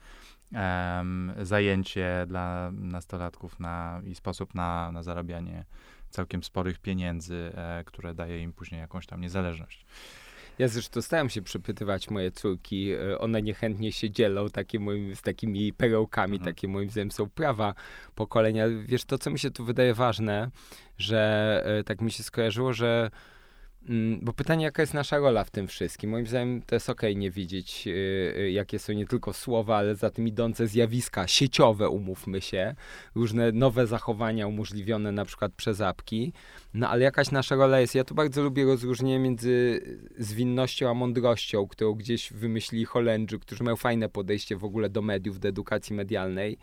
um, 0.52 1.32
zajęcie 1.42 2.24
dla 2.28 2.70
nastolatków 2.72 3.60
na, 3.60 4.02
i 4.04 4.14
sposób 4.14 4.54
na, 4.54 4.92
na 4.92 5.02
zarabianie 5.02 5.64
całkiem 6.10 6.42
sporych 6.42 6.78
pieniędzy, 6.78 7.52
e, 7.54 7.84
które 7.84 8.14
daje 8.14 8.42
im 8.42 8.52
później 8.52 8.80
jakąś 8.80 9.06
tam 9.06 9.20
niezależność. 9.20 9.86
Ja 10.58 10.68
zresztą 10.68 11.02
staram 11.02 11.30
się 11.30 11.42
przepytywać 11.42 12.10
moje 12.10 12.30
córki. 12.30 12.92
E, 12.92 13.18
one 13.18 13.42
niechętnie 13.42 13.92
się 13.92 14.10
dzielą 14.10 14.48
takie 14.48 14.80
moim, 14.80 15.16
z 15.16 15.22
takimi 15.22 15.72
perełkami, 15.72 16.36
mhm. 16.36 16.54
takie 16.54 16.68
moim 16.68 16.90
zdaniem 16.90 17.10
są 17.10 17.30
prawa 17.30 17.74
pokolenia. 18.14 18.64
Wiesz, 18.84 19.04
to 19.04 19.18
co 19.18 19.30
mi 19.30 19.38
się 19.38 19.50
tu 19.50 19.64
wydaje 19.64 19.94
ważne, 19.94 20.50
że 20.98 21.62
e, 21.66 21.84
tak 21.84 22.00
mi 22.00 22.10
się 22.10 22.22
skojarzyło, 22.22 22.72
że 22.72 23.10
bo 24.22 24.32
pytanie, 24.32 24.64
jaka 24.64 24.82
jest 24.82 24.94
nasza 24.94 25.18
rola 25.18 25.44
w 25.44 25.50
tym 25.50 25.68
wszystkim? 25.68 26.10
Moim 26.10 26.26
zdaniem 26.26 26.62
to 26.62 26.74
jest 26.74 26.90
ok, 26.90 27.02
nie 27.16 27.30
widzieć, 27.30 27.86
yy, 27.86 28.50
jakie 28.50 28.78
są 28.78 28.92
nie 28.92 29.06
tylko 29.06 29.32
słowa, 29.32 29.76
ale 29.76 29.94
za 29.94 30.10
tym 30.10 30.28
idące 30.28 30.66
zjawiska 30.66 31.26
sieciowe, 31.26 31.88
umówmy 31.88 32.40
się, 32.40 32.74
różne 33.14 33.52
nowe 33.52 33.86
zachowania 33.86 34.46
umożliwione 34.46 35.12
na 35.12 35.24
przykład 35.24 35.52
przez 35.52 35.80
apki. 35.80 36.32
No 36.74 36.88
ale 36.88 37.04
jakaś 37.04 37.30
nasza 37.30 37.54
rola 37.54 37.80
jest. 37.80 37.94
Ja 37.94 38.04
tu 38.04 38.14
bardzo 38.14 38.42
lubię 38.42 38.64
rozróżnienie 38.64 39.18
między 39.18 39.80
zwinnością 40.18 40.90
a 40.90 40.94
mądrością, 40.94 41.66
którą 41.66 41.92
gdzieś 41.94 42.32
wymyślili 42.32 42.84
Holendrzy, 42.84 43.38
którzy 43.38 43.64
mają 43.64 43.76
fajne 43.76 44.08
podejście 44.08 44.56
w 44.56 44.64
ogóle 44.64 44.90
do 44.90 45.02
mediów, 45.02 45.40
do 45.40 45.48
edukacji 45.48 45.96
medialnej. 45.96 46.58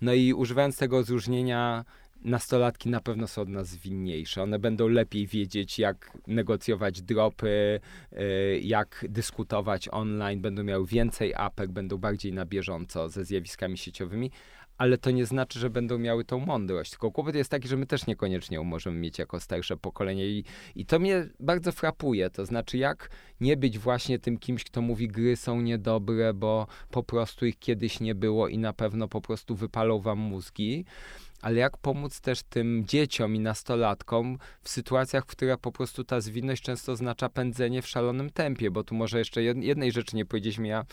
No 0.00 0.14
i 0.14 0.32
używając 0.32 0.78
tego 0.78 0.96
rozróżnienia 0.96 1.84
nastolatki 2.24 2.88
na 2.88 3.00
pewno 3.00 3.26
są 3.26 3.42
od 3.42 3.48
nas 3.48 3.68
zwinniejsze. 3.68 4.42
One 4.42 4.58
będą 4.58 4.88
lepiej 4.88 5.26
wiedzieć, 5.26 5.78
jak 5.78 6.18
negocjować 6.26 7.02
dropy, 7.02 7.80
y, 8.12 8.60
jak 8.62 9.04
dyskutować 9.08 9.88
online, 9.92 10.40
będą 10.40 10.62
miały 10.62 10.86
więcej 10.86 11.34
apek, 11.34 11.70
będą 11.70 11.98
bardziej 11.98 12.32
na 12.32 12.46
bieżąco 12.46 13.08
ze 13.08 13.24
zjawiskami 13.24 13.78
sieciowymi, 13.78 14.30
ale 14.78 14.98
to 14.98 15.10
nie 15.10 15.26
znaczy, 15.26 15.58
że 15.58 15.70
będą 15.70 15.98
miały 15.98 16.24
tą 16.24 16.38
mądrość. 16.38 16.90
Tylko 16.90 17.10
kłopot 17.10 17.34
jest 17.34 17.50
taki, 17.50 17.68
że 17.68 17.76
my 17.76 17.86
też 17.86 18.06
niekoniecznie 18.06 18.60
możemy 18.60 18.98
mieć 18.98 19.18
jako 19.18 19.40
starsze 19.40 19.76
pokolenie 19.76 20.26
i, 20.26 20.44
i 20.74 20.86
to 20.86 20.98
mnie 20.98 21.28
bardzo 21.40 21.72
frapuje. 21.72 22.30
To 22.30 22.46
znaczy, 22.46 22.78
jak 22.78 23.10
nie 23.40 23.56
być 23.56 23.78
właśnie 23.78 24.18
tym 24.18 24.38
kimś, 24.38 24.64
kto 24.64 24.82
mówi, 24.82 25.08
gry 25.08 25.36
są 25.36 25.60
niedobre, 25.60 26.34
bo 26.34 26.66
po 26.90 27.02
prostu 27.02 27.46
ich 27.46 27.58
kiedyś 27.58 28.00
nie 28.00 28.14
było 28.14 28.48
i 28.48 28.58
na 28.58 28.72
pewno 28.72 29.08
po 29.08 29.20
prostu 29.20 29.56
wypalą 29.56 30.00
wam 30.00 30.18
mózgi 30.18 30.84
ale 31.42 31.56
jak 31.56 31.76
pomóc 31.76 32.20
też 32.20 32.42
tym 32.42 32.84
dzieciom 32.86 33.36
i 33.36 33.40
nastolatkom 33.40 34.38
w 34.62 34.68
sytuacjach, 34.68 35.24
w 35.24 35.26
których 35.26 35.58
po 35.58 35.72
prostu 35.72 36.04
ta 36.04 36.20
zwinność 36.20 36.62
często 36.62 36.92
oznacza 36.92 37.28
pędzenie 37.28 37.82
w 37.82 37.88
szalonym 37.88 38.30
tempie, 38.30 38.70
bo 38.70 38.84
tu 38.84 38.94
może 38.94 39.18
jeszcze 39.18 39.42
jednej 39.42 39.92
rzeczy 39.92 40.16
nie 40.16 40.26
powiedzieliśmy, 40.26 40.68
ja 40.68 40.84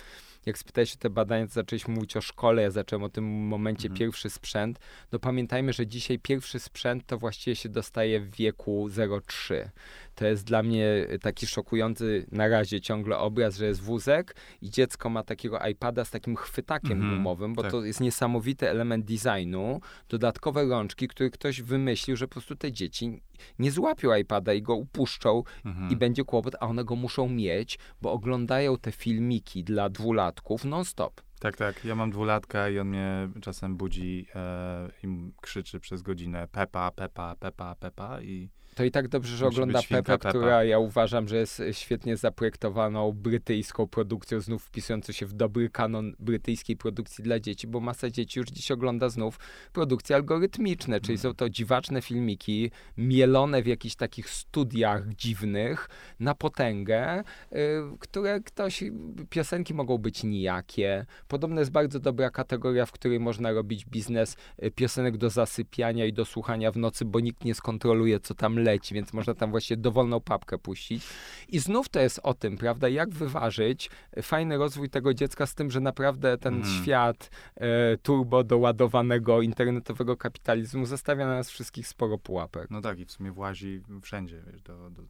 jak 0.45 0.58
spytałeś 0.58 0.93
o 0.93 0.97
te 0.97 1.10
badania, 1.10 1.47
to 1.47 1.53
zaczęliśmy 1.53 1.93
mówić 1.93 2.17
o 2.17 2.21
szkole, 2.21 2.62
ja 2.62 2.71
zacząłem 2.71 3.03
o 3.03 3.10
tym 3.10 3.25
momencie 3.25 3.88
mhm. 3.88 3.99
pierwszy 3.99 4.29
sprzęt, 4.29 4.79
no 5.12 5.19
pamiętajmy, 5.19 5.73
że 5.73 5.88
dzisiaj 5.88 6.19
pierwszy 6.19 6.60
sprzęt 6.60 7.05
to 7.05 7.17
właściwie 7.17 7.55
się 7.55 7.69
dostaje 7.69 8.19
w 8.19 8.36
wieku 8.36 8.88
0,3. 8.89 9.69
To 10.15 10.25
jest 10.25 10.43
dla 10.43 10.63
mnie 10.63 11.08
taki 11.21 11.47
szokujący 11.47 12.25
na 12.31 12.47
razie 12.47 12.81
ciągle 12.81 13.17
obraz, 13.17 13.58
że 13.58 13.65
jest 13.65 13.81
wózek 13.81 14.36
i 14.62 14.69
dziecko 14.69 15.10
ma 15.10 15.23
takiego 15.23 15.60
iPada 15.67 16.05
z 16.05 16.12
takim 16.12 16.36
chwytakiem 16.36 16.91
mhm, 16.91 17.15
gumowym, 17.15 17.53
bo 17.53 17.62
tak. 17.62 17.71
to 17.71 17.86
jest 17.86 18.01
niesamowity 18.01 18.69
element 18.69 19.05
designu, 19.05 19.81
dodatkowe 20.10 20.65
rączki, 20.65 21.08
który 21.08 21.31
ktoś 21.31 21.62
wymyślił, 21.62 22.17
że 22.17 22.27
po 22.27 22.31
prostu 22.31 22.55
te 22.55 22.71
dzieci 22.71 23.21
nie 23.60 23.71
złapią 23.71 24.15
iPada 24.15 24.53
i 24.53 24.62
go 24.62 24.75
upuszczą 24.75 25.43
mhm. 25.65 25.91
i 25.91 25.95
będzie 25.95 26.23
kłopot, 26.23 26.55
a 26.60 26.67
one 26.67 26.84
go 26.84 26.95
muszą 26.95 27.29
mieć, 27.29 27.79
bo 28.01 28.12
oglądają 28.12 28.77
te 28.77 28.91
filmiki 28.91 29.63
dla 29.63 29.89
dwulatków 30.36 30.65
non-stop. 30.65 31.21
Tak, 31.39 31.58
tak. 31.58 31.86
Ja 31.86 31.95
mam 31.95 32.12
dwulatka 32.12 32.69
i 32.69 32.80
on 32.80 32.88
mnie 32.88 33.30
czasem 33.41 33.78
budzi 33.78 34.28
e, 34.36 34.89
i 35.04 35.08
krzyczy 35.41 35.80
przez 35.80 36.02
godzinę 36.02 36.48
Pepa, 36.48 36.91
Pepa, 36.91 37.36
Pepa, 37.36 37.76
Pepa 37.76 38.21
i 38.21 38.50
to 38.75 38.83
i 38.83 38.91
tak 38.91 39.07
dobrze, 39.07 39.38
że 39.38 39.47
ogląda 39.47 39.79
Pepa, 39.89 40.17
która 40.17 40.63
ja 40.63 40.79
uważam, 40.79 41.27
że 41.27 41.38
jest 41.38 41.61
świetnie 41.71 42.17
zaprojektowaną 42.17 43.11
brytyjską 43.11 43.88
produkcją, 43.88 44.39
znów 44.39 44.63
wpisującą 44.63 45.13
się 45.13 45.25
w 45.25 45.33
dobry 45.33 45.69
kanon 45.69 46.15
brytyjskiej 46.19 46.77
produkcji 46.77 47.23
dla 47.23 47.39
dzieci, 47.39 47.67
bo 47.67 47.79
masa 47.79 48.09
dzieci 48.09 48.39
już 48.39 48.47
dziś 48.47 48.71
ogląda 48.71 49.09
znów 49.09 49.39
produkcje 49.73 50.15
algorytmiczne, 50.15 51.01
czyli 51.01 51.17
są 51.17 51.33
to 51.33 51.49
dziwaczne 51.49 52.01
filmiki, 52.01 52.71
mielone 52.97 53.61
w 53.61 53.67
jakichś 53.67 53.95
takich 53.95 54.29
studiach 54.29 55.07
dziwnych, 55.07 55.89
na 56.19 56.35
potęgę, 56.35 57.19
y, 57.19 57.55
które 57.99 58.39
ktoś, 58.39 58.83
piosenki 59.29 59.73
mogą 59.73 59.97
być 59.97 60.23
nijakie. 60.23 61.05
Podobno 61.27 61.59
jest 61.59 61.71
bardzo 61.71 61.99
dobra 61.99 62.29
kategoria, 62.29 62.85
w 62.85 62.91
której 62.91 63.19
można 63.19 63.51
robić 63.51 63.85
biznes 63.85 64.38
y, 64.63 64.71
piosenek 64.71 65.17
do 65.17 65.29
zasypiania 65.29 66.05
i 66.05 66.13
do 66.13 66.25
słuchania 66.25 66.71
w 66.71 66.77
nocy, 66.77 67.05
bo 67.05 67.19
nikt 67.19 67.45
nie 67.45 67.55
skontroluje, 67.55 68.19
co 68.19 68.33
tam 68.33 68.64
leci, 68.65 68.95
więc 68.95 69.13
można 69.13 69.34
tam 69.34 69.51
właśnie 69.51 69.78
dowolną 69.78 70.21
papkę 70.21 70.58
puścić. 70.58 71.08
I 71.47 71.60
znów 71.60 71.89
to 71.89 71.99
jest 71.99 72.19
o 72.23 72.34
tym, 72.34 72.58
prawda, 72.58 72.89
jak 72.89 73.10
wyważyć 73.10 73.89
fajny 74.21 74.58
rozwój 74.58 74.89
tego 74.89 75.13
dziecka 75.13 75.45
z 75.45 75.56
tym, 75.56 75.71
że 75.71 75.80
naprawdę 75.80 76.38
ten 76.38 76.54
mm. 76.54 76.67
świat 76.67 77.30
e, 77.56 77.97
turbo 77.97 78.43
doładowanego 78.43 79.41
internetowego 79.41 80.17
kapitalizmu 80.17 80.86
zostawia 80.86 81.25
na 81.28 81.36
nas 81.36 81.49
wszystkich 81.49 81.88
sporo 81.88 82.17
pułapek. 82.17 82.71
No 82.71 82.82
tak, 82.82 82.99
i 82.99 83.06
w 83.06 83.12
sumie 83.12 83.32
włazi 83.32 83.82
wszędzie, 84.01 84.43
wiesz, 84.51 84.62
do, 84.62 84.89
do, 84.89 85.04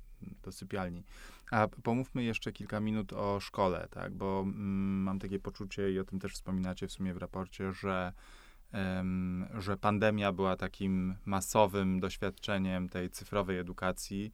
do 0.43 0.51
sypialni. 0.51 1.03
A 1.51 1.67
pomówmy 1.83 2.23
jeszcze 2.23 2.51
kilka 2.51 2.79
minut 2.79 3.13
o 3.13 3.39
szkole, 3.39 3.87
tak? 3.91 4.13
Bo 4.13 4.41
mm, 4.41 5.03
mam 5.03 5.19
takie 5.19 5.39
poczucie 5.39 5.91
i 5.91 5.99
o 5.99 6.03
tym 6.03 6.19
też 6.19 6.33
wspominacie 6.33 6.87
w 6.87 6.91
sumie 6.91 7.13
w 7.13 7.17
raporcie, 7.17 7.73
że, 7.73 8.13
że 9.59 9.77
pandemia 9.77 10.31
była 10.31 10.55
takim 10.55 11.15
masowym 11.25 11.99
doświadczeniem 11.99 12.89
tej 12.89 13.09
cyfrowej 13.09 13.59
edukacji. 13.59 14.33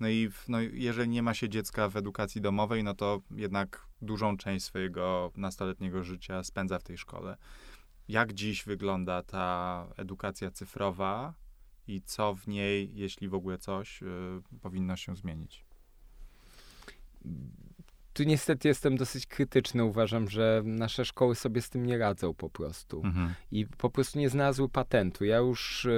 No 0.00 0.08
i 0.08 0.28
w, 0.28 0.48
no, 0.48 0.60
jeżeli 0.60 1.08
nie 1.08 1.22
ma 1.22 1.34
się 1.34 1.48
dziecka 1.48 1.88
w 1.88 1.96
edukacji 1.96 2.40
domowej, 2.40 2.84
no 2.84 2.94
to 2.94 3.20
jednak 3.30 3.86
dużą 4.02 4.36
część 4.36 4.64
swojego 4.64 5.32
nastoletniego 5.36 6.04
życia 6.04 6.44
spędza 6.44 6.78
w 6.78 6.82
tej 6.82 6.98
szkole. 6.98 7.36
Jak 8.08 8.32
dziś 8.32 8.64
wygląda 8.64 9.22
ta 9.22 9.86
edukacja 9.96 10.50
cyfrowa 10.50 11.34
i 11.86 12.02
co 12.02 12.34
w 12.34 12.48
niej, 12.48 12.90
jeśli 12.94 13.28
w 13.28 13.34
ogóle 13.34 13.58
coś, 13.58 14.02
y, 14.02 14.06
powinno 14.60 14.96
się 14.96 15.16
zmienić? 15.16 15.64
Tu 18.12 18.22
niestety 18.22 18.68
jestem 18.68 18.96
dosyć 18.96 19.26
krytyczny. 19.26 19.84
Uważam, 19.84 20.28
że 20.28 20.62
nasze 20.64 21.04
szkoły 21.04 21.34
sobie 21.34 21.62
z 21.62 21.70
tym 21.70 21.86
nie 21.86 21.98
radzą 21.98 22.34
po 22.34 22.50
prostu. 22.50 23.02
Mhm. 23.04 23.34
I 23.52 23.66
po 23.66 23.90
prostu 23.90 24.18
nie 24.18 24.28
znalazły 24.28 24.68
patentu. 24.68 25.24
Ja 25.24 25.36
już 25.36 25.88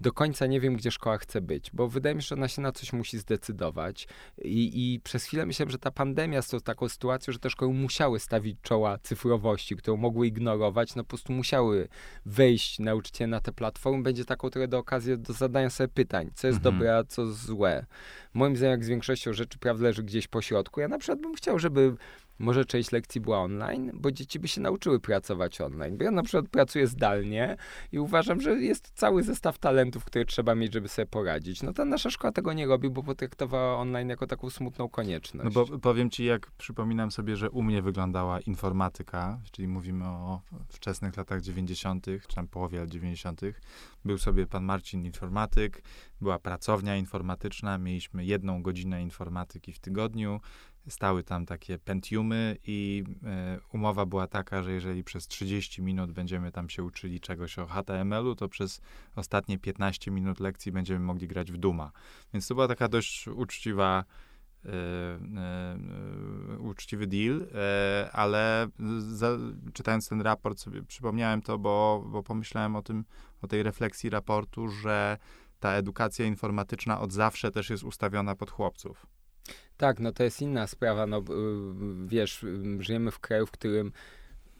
do 0.00 0.12
końca 0.12 0.46
nie 0.46 0.60
wiem, 0.60 0.76
gdzie 0.76 0.90
szkoła 0.90 1.18
chce 1.18 1.40
być, 1.40 1.70
bo 1.72 1.88
wydaje 1.88 2.14
mi 2.14 2.22
się, 2.22 2.26
że 2.26 2.34
ona 2.34 2.48
się 2.48 2.62
na 2.62 2.72
coś 2.72 2.92
musi 2.92 3.18
zdecydować. 3.18 4.08
I, 4.44 4.94
i 4.94 5.00
przez 5.00 5.24
chwilę 5.24 5.46
myślałem, 5.46 5.70
że 5.70 5.78
ta 5.78 5.90
pandemia 5.90 6.42
z 6.42 6.48
tą 6.48 6.60
taką 6.60 6.88
sytuacją, 6.88 7.32
że 7.32 7.38
te 7.38 7.50
szkoły 7.50 7.74
musiały 7.74 8.20
stawić 8.20 8.58
czoła 8.62 8.98
cyfrowości, 8.98 9.76
którą 9.76 9.96
mogły 9.96 10.26
ignorować, 10.26 10.94
no 10.94 11.04
po 11.04 11.08
prostu 11.08 11.32
musiały 11.32 11.88
wejść 12.26 12.78
nauczyciele 12.78 13.28
na 13.28 13.40
tę 13.40 13.52
platformę, 13.52 14.02
będzie 14.02 14.24
taką 14.24 14.50
trochę 14.50 14.68
do 14.68 14.78
okazji 14.78 15.18
do 15.18 15.32
zadania 15.32 15.70
sobie 15.70 15.88
pytań, 15.88 16.30
co 16.34 16.46
jest 16.46 16.56
mhm. 16.56 16.74
dobre, 16.74 16.96
a 16.96 17.04
co 17.04 17.26
złe. 17.26 17.86
Moim 18.34 18.56
zdaniem, 18.56 18.70
jak 18.70 18.84
z 18.84 18.88
większością 18.88 19.32
rzeczy, 19.32 19.58
prawda 19.58 19.84
leży 19.84 20.02
gdzieś 20.02 20.28
po 20.28 20.42
środku. 20.42 20.80
Ja 20.80 20.88
na 20.88 20.98
przykład 20.98 21.20
bym 21.20 21.34
chciał, 21.34 21.58
żeby 21.58 21.96
może 22.38 22.64
część 22.64 22.92
lekcji 22.92 23.20
była 23.20 23.38
online, 23.38 23.90
bo 23.94 24.12
dzieci 24.12 24.38
by 24.38 24.48
się 24.48 24.60
nauczyły 24.60 25.00
pracować 25.00 25.60
online. 25.60 25.98
Bo 25.98 26.04
ja 26.04 26.10
na 26.10 26.22
przykład 26.22 26.48
pracuję 26.48 26.86
zdalnie 26.86 27.56
i 27.92 27.98
uważam, 27.98 28.40
że 28.40 28.50
jest 28.50 28.90
cały 28.94 29.22
zestaw 29.22 29.58
talentów, 29.58 30.04
które 30.04 30.24
trzeba 30.24 30.54
mieć, 30.54 30.72
żeby 30.72 30.88
sobie 30.88 31.06
poradzić. 31.06 31.62
No 31.62 31.72
ta 31.72 31.84
nasza 31.84 32.10
szkoła 32.10 32.32
tego 32.32 32.52
nie 32.52 32.66
robi, 32.66 32.90
bo 32.90 33.02
potraktowała 33.02 33.76
online 33.76 34.08
jako 34.08 34.26
taką 34.26 34.50
smutną 34.50 34.88
konieczność. 34.88 35.54
No 35.54 35.64
bo 35.66 35.78
powiem 35.78 36.10
ci, 36.10 36.24
jak 36.24 36.50
przypominam 36.50 37.10
sobie, 37.10 37.36
że 37.36 37.50
u 37.50 37.62
mnie 37.62 37.82
wyglądała 37.82 38.40
informatyka, 38.40 39.40
czyli 39.52 39.68
mówimy 39.68 40.04
o 40.04 40.40
wczesnych 40.68 41.16
latach 41.16 41.40
90., 41.40 42.06
czy 42.28 42.34
tam 42.34 42.48
połowie 42.48 42.80
lat 42.80 42.88
90. 42.88 43.40
Był 44.04 44.18
sobie 44.18 44.46
pan 44.46 44.64
Marcin 44.64 45.04
informatyk, 45.04 45.82
była 46.20 46.38
pracownia 46.38 46.96
informatyczna, 46.96 47.78
mieliśmy 47.78 48.24
jedną 48.24 48.62
godzinę 48.62 49.02
informatyki 49.02 49.72
w 49.72 49.78
tygodniu, 49.78 50.40
stały 50.88 51.24
tam 51.24 51.46
takie 51.46 51.78
pentiumy 51.78 52.56
i 52.66 53.04
y, 53.56 53.60
umowa 53.72 54.06
była 54.06 54.26
taka, 54.26 54.62
że 54.62 54.72
jeżeli 54.72 55.04
przez 55.04 55.28
30 55.28 55.82
minut 55.82 56.12
będziemy 56.12 56.52
tam 56.52 56.68
się 56.68 56.84
uczyli 56.84 57.20
czegoś 57.20 57.58
o 57.58 57.66
HTML-u, 57.66 58.34
to 58.34 58.48
przez 58.48 58.80
ostatnie 59.16 59.58
15 59.58 60.10
minut 60.10 60.40
lekcji 60.40 60.72
będziemy 60.72 61.00
mogli 61.00 61.28
grać 61.28 61.52
w 61.52 61.56
Duma. 61.56 61.92
Więc 62.34 62.48
to 62.48 62.54
była 62.54 62.68
taka 62.68 62.88
dość 62.88 63.28
uczciwa 63.28 64.04
y, 64.64 64.68
y, 66.54 66.58
uczciwy 66.58 67.06
deal, 67.06 67.46
ale 68.12 68.68
za, 68.98 69.30
czytając 69.72 70.08
ten 70.08 70.20
raport 70.20 70.60
sobie 70.60 70.82
przypomniałem 70.82 71.42
to, 71.42 71.58
bo, 71.58 72.04
bo 72.08 72.22
pomyślałem 72.22 72.76
o 72.76 72.82
tym, 72.82 73.04
o 73.42 73.46
tej 73.46 73.62
refleksji 73.62 74.10
raportu, 74.10 74.68
że 74.68 75.18
ta 75.60 75.72
edukacja 75.72 76.26
informatyczna 76.26 77.00
od 77.00 77.12
zawsze 77.12 77.50
też 77.50 77.70
jest 77.70 77.84
ustawiona 77.84 78.34
pod 78.34 78.50
chłopców. 78.50 79.17
Tak, 79.76 80.00
no 80.00 80.12
to 80.12 80.22
jest 80.22 80.42
inna 80.42 80.66
sprawa. 80.66 81.06
No, 81.06 81.22
wiesz, 82.06 82.46
żyjemy 82.80 83.10
w 83.10 83.18
kraju, 83.18 83.46
w 83.46 83.50
którym 83.50 83.92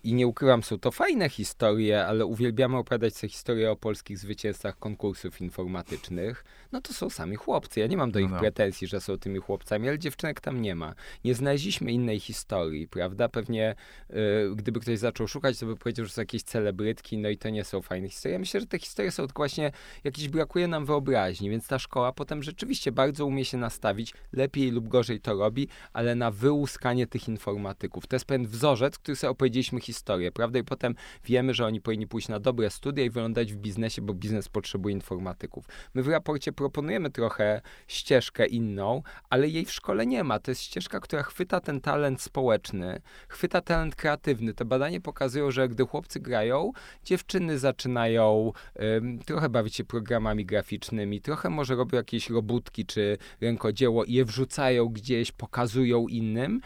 i 0.04 0.14
nie 0.14 0.26
ukrywam, 0.26 0.62
są 0.62 0.78
to 0.78 0.90
fajne 0.90 1.28
historie, 1.28 2.06
ale 2.06 2.26
uwielbiamy 2.26 2.76
opowiadać 2.76 3.16
sobie 3.16 3.30
historie 3.30 3.70
o 3.70 3.76
polskich 3.76 4.18
zwycięzcach 4.18 4.78
konkursów 4.78 5.40
informatycznych, 5.40 6.44
no 6.72 6.80
to 6.80 6.92
są 6.92 7.10
sami 7.10 7.36
chłopcy. 7.36 7.80
Ja 7.80 7.86
nie 7.86 7.96
mam 7.96 8.10
do 8.10 8.20
nich 8.20 8.30
no, 8.30 8.36
no. 8.36 8.40
pretensji, 8.40 8.86
że 8.86 9.00
są 9.00 9.18
tymi 9.18 9.38
chłopcami, 9.38 9.88
ale 9.88 9.98
dziewczynek 9.98 10.40
tam 10.40 10.62
nie 10.62 10.74
ma. 10.74 10.94
Nie 11.24 11.34
znaleźliśmy 11.34 11.92
innej 11.92 12.20
historii, 12.20 12.88
prawda? 12.88 13.28
Pewnie 13.28 13.74
y, 14.10 14.14
gdyby 14.56 14.80
ktoś 14.80 14.98
zaczął 14.98 15.28
szukać, 15.28 15.58
to 15.58 15.66
by 15.66 15.76
powiedział, 15.76 16.06
że 16.06 16.12
są 16.12 16.22
jakieś 16.22 16.42
celebrytki, 16.42 17.18
no 17.18 17.28
i 17.28 17.38
to 17.38 17.50
nie 17.50 17.64
są 17.64 17.82
fajne 17.82 18.08
historie. 18.08 18.32
Ja 18.32 18.38
myślę, 18.38 18.60
że 18.60 18.66
te 18.66 18.78
historie 18.78 19.10
są 19.10 19.26
tylko 19.26 19.40
właśnie, 19.40 19.72
jakieś 20.04 20.28
brakuje 20.28 20.68
nam 20.68 20.86
wyobraźni, 20.86 21.50
więc 21.50 21.66
ta 21.68 21.78
szkoła 21.78 22.12
potem 22.12 22.42
rzeczywiście 22.42 22.92
bardzo 22.92 23.26
umie 23.26 23.44
się 23.44 23.56
nastawić, 23.56 24.14
lepiej 24.32 24.70
lub 24.70 24.88
gorzej 24.88 25.20
to 25.20 25.34
robi, 25.34 25.68
ale 25.92 26.14
na 26.14 26.30
wyłuskanie 26.30 27.06
tych 27.06 27.28
informatyków. 27.28 28.06
To 28.06 28.16
jest 28.16 28.26
pewien 28.26 28.46
wzorzec, 28.46 28.98
który 28.98 29.16
sobie 29.16 29.30
opowiedzieliśmy 29.30 29.80
historię, 29.88 30.32
prawda? 30.32 30.58
I 30.58 30.64
potem 30.64 30.94
wiemy, 31.24 31.54
że 31.54 31.66
oni 31.66 31.80
powinni 31.80 32.06
pójść 32.06 32.28
na 32.28 32.40
dobre 32.40 32.70
studia 32.70 33.04
i 33.04 33.10
wylądać 33.10 33.52
w 33.52 33.56
biznesie, 33.56 34.02
bo 34.02 34.14
biznes 34.14 34.48
potrzebuje 34.48 34.94
informatyków. 34.94 35.64
My 35.94 36.02
w 36.02 36.08
raporcie 36.08 36.52
proponujemy 36.52 37.10
trochę 37.10 37.60
ścieżkę 37.86 38.46
inną, 38.46 39.02
ale 39.30 39.48
jej 39.48 39.64
w 39.64 39.72
szkole 39.72 40.06
nie 40.06 40.24
ma. 40.24 40.38
To 40.38 40.50
jest 40.50 40.62
ścieżka, 40.62 41.00
która 41.00 41.22
chwyta 41.22 41.60
ten 41.60 41.80
talent 41.80 42.22
społeczny, 42.22 43.00
chwyta 43.28 43.60
talent 43.60 43.96
kreatywny. 43.96 44.54
Te 44.54 44.64
badania 44.64 45.00
pokazują, 45.00 45.50
że 45.50 45.68
gdy 45.68 45.86
chłopcy 45.86 46.20
grają, 46.20 46.72
dziewczyny 47.04 47.58
zaczynają 47.58 48.52
um, 48.74 49.18
trochę 49.18 49.48
bawić 49.48 49.76
się 49.76 49.84
programami 49.84 50.46
graficznymi, 50.46 51.20
trochę 51.20 51.50
może 51.50 51.74
robią 51.74 51.96
jakieś 51.96 52.30
robótki 52.30 52.86
czy 52.86 53.18
rękodzieło 53.40 54.04
i 54.04 54.12
je 54.12 54.24
wrzucają 54.24 54.88
gdzieś, 54.88 55.32
pokazują 55.32 56.08
innym 56.08 56.60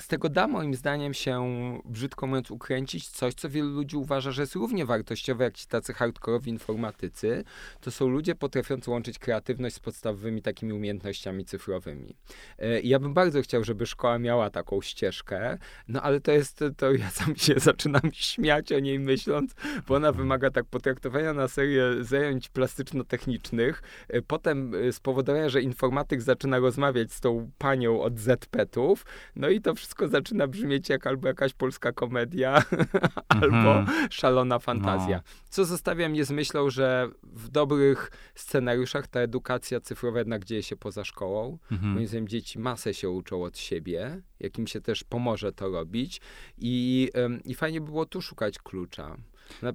z 0.00 0.08
tego 0.08 0.28
da 0.28 0.48
moim 0.48 0.74
zdaniem 0.74 1.14
się, 1.14 1.46
brzydko 1.84 2.26
mówiąc, 2.26 2.50
ukręcić 2.50 3.08
coś, 3.08 3.34
co 3.34 3.48
wielu 3.48 3.68
ludzi 3.68 3.96
uważa, 3.96 4.30
że 4.30 4.42
jest 4.42 4.54
równie 4.54 4.86
wartościowe 4.86 5.44
jak 5.44 5.54
ci 5.54 5.66
tacy 5.66 5.94
hardkorowi 5.94 6.50
informatycy. 6.50 7.44
To 7.80 7.90
są 7.90 8.08
ludzie 8.08 8.34
potrafiący 8.34 8.90
łączyć 8.90 9.18
kreatywność 9.18 9.76
z 9.76 9.80
podstawowymi 9.80 10.42
takimi 10.42 10.72
umiejętnościami 10.72 11.44
cyfrowymi. 11.44 12.16
E, 12.58 12.80
ja 12.80 12.98
bym 12.98 13.14
bardzo 13.14 13.42
chciał, 13.42 13.64
żeby 13.64 13.86
szkoła 13.86 14.18
miała 14.18 14.50
taką 14.50 14.80
ścieżkę, 14.80 15.58
no 15.88 16.02
ale 16.02 16.20
to 16.20 16.32
jest, 16.32 16.64
to 16.76 16.92
ja 16.92 17.10
sam 17.10 17.36
się 17.36 17.54
zaczynam 17.70 18.10
śmiać 18.12 18.72
o 18.72 18.78
niej 18.78 18.98
myśląc, 18.98 19.54
bo 19.88 19.94
ona 19.94 20.12
wymaga 20.12 20.50
tak 20.50 20.64
potraktowania 20.64 21.32
na 21.32 21.48
serię 21.48 21.82
zajęć 22.00 22.48
plastyczno-technicznych, 22.48 23.82
e, 24.08 24.22
potem 24.22 24.74
e, 24.74 24.92
spowodowania, 24.92 25.48
że 25.48 25.62
informatyk 25.62 26.22
zaczyna 26.22 26.58
rozmawiać 26.58 27.12
z 27.12 27.20
tą 27.20 27.50
panią 27.58 28.00
od 28.00 28.18
ZP-ów, 28.18 29.06
no 29.36 29.48
i 29.48 29.60
to 29.60 29.74
wszystko 29.74 29.85
wszystko 29.86 30.08
zaczyna 30.08 30.46
brzmieć 30.46 30.88
jak 30.88 31.06
albo 31.06 31.28
jakaś 31.28 31.54
polska 31.54 31.92
komedia, 31.92 32.62
albo 33.40 33.78
mhm. 33.78 34.08
szalona 34.10 34.58
fantazja. 34.58 35.16
No. 35.16 35.22
Co 35.48 35.64
zostawia 35.64 36.08
mnie 36.08 36.24
z 36.24 36.30
myślą, 36.30 36.70
że 36.70 37.08
w 37.22 37.48
dobrych 37.48 38.10
scenariuszach 38.34 39.06
ta 39.06 39.20
edukacja 39.20 39.80
cyfrowa 39.80 40.18
jednak 40.18 40.44
dzieje 40.44 40.62
się 40.62 40.76
poza 40.76 41.04
szkołą. 41.04 41.58
Mhm. 41.72 41.92
Moim 41.92 42.06
zdaniem 42.06 42.28
dzieci 42.28 42.58
masę 42.58 42.94
się 42.94 43.10
uczą 43.10 43.42
od 43.42 43.58
siebie, 43.58 44.22
jakim 44.40 44.66
się 44.66 44.80
też 44.80 45.04
pomoże 45.04 45.52
to 45.52 45.68
robić 45.68 46.20
i, 46.58 47.10
i 47.44 47.54
fajnie 47.54 47.80
by 47.80 47.86
było 47.86 48.06
tu 48.06 48.22
szukać 48.22 48.58
klucza. 48.58 49.16
Na, 49.62 49.72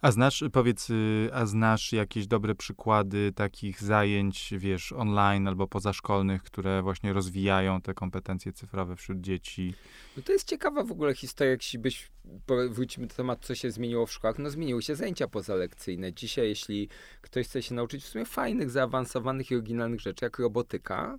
a 0.00 0.10
znasz, 0.10 0.44
powiedz, 0.52 0.90
y, 0.90 1.30
a 1.32 1.46
znasz 1.46 1.92
jakieś 1.92 2.26
dobre 2.26 2.54
przykłady 2.54 3.32
takich 3.32 3.82
zajęć, 3.82 4.54
wiesz, 4.58 4.92
online 4.92 5.48
albo 5.48 5.66
pozaszkolnych, 5.66 6.42
które 6.42 6.82
właśnie 6.82 7.12
rozwijają 7.12 7.80
te 7.80 7.94
kompetencje 7.94 8.52
cyfrowe 8.52 8.96
wśród 8.96 9.20
dzieci? 9.20 9.74
No 10.16 10.22
to 10.22 10.32
jest 10.32 10.48
ciekawa 10.48 10.84
w 10.84 10.92
ogóle 10.92 11.14
historia, 11.14 11.52
jeśli 11.52 11.78
byś, 11.78 12.10
wrócimy 12.70 13.06
do 13.06 13.14
tematu, 13.14 13.42
co 13.46 13.54
się 13.54 13.70
zmieniło 13.70 14.06
w 14.06 14.12
szkołach. 14.12 14.38
No 14.38 14.50
zmieniły 14.50 14.82
się 14.82 14.96
zajęcia 14.96 15.28
pozalekcyjne. 15.28 16.12
Dzisiaj, 16.12 16.48
jeśli 16.48 16.88
ktoś 17.20 17.46
chce 17.46 17.62
się 17.62 17.74
nauczyć 17.74 18.04
w 18.04 18.08
sumie 18.08 18.24
fajnych, 18.24 18.70
zaawansowanych 18.70 19.50
i 19.50 19.54
oryginalnych 19.54 20.00
rzeczy, 20.00 20.24
jak 20.24 20.38
robotyka, 20.38 21.18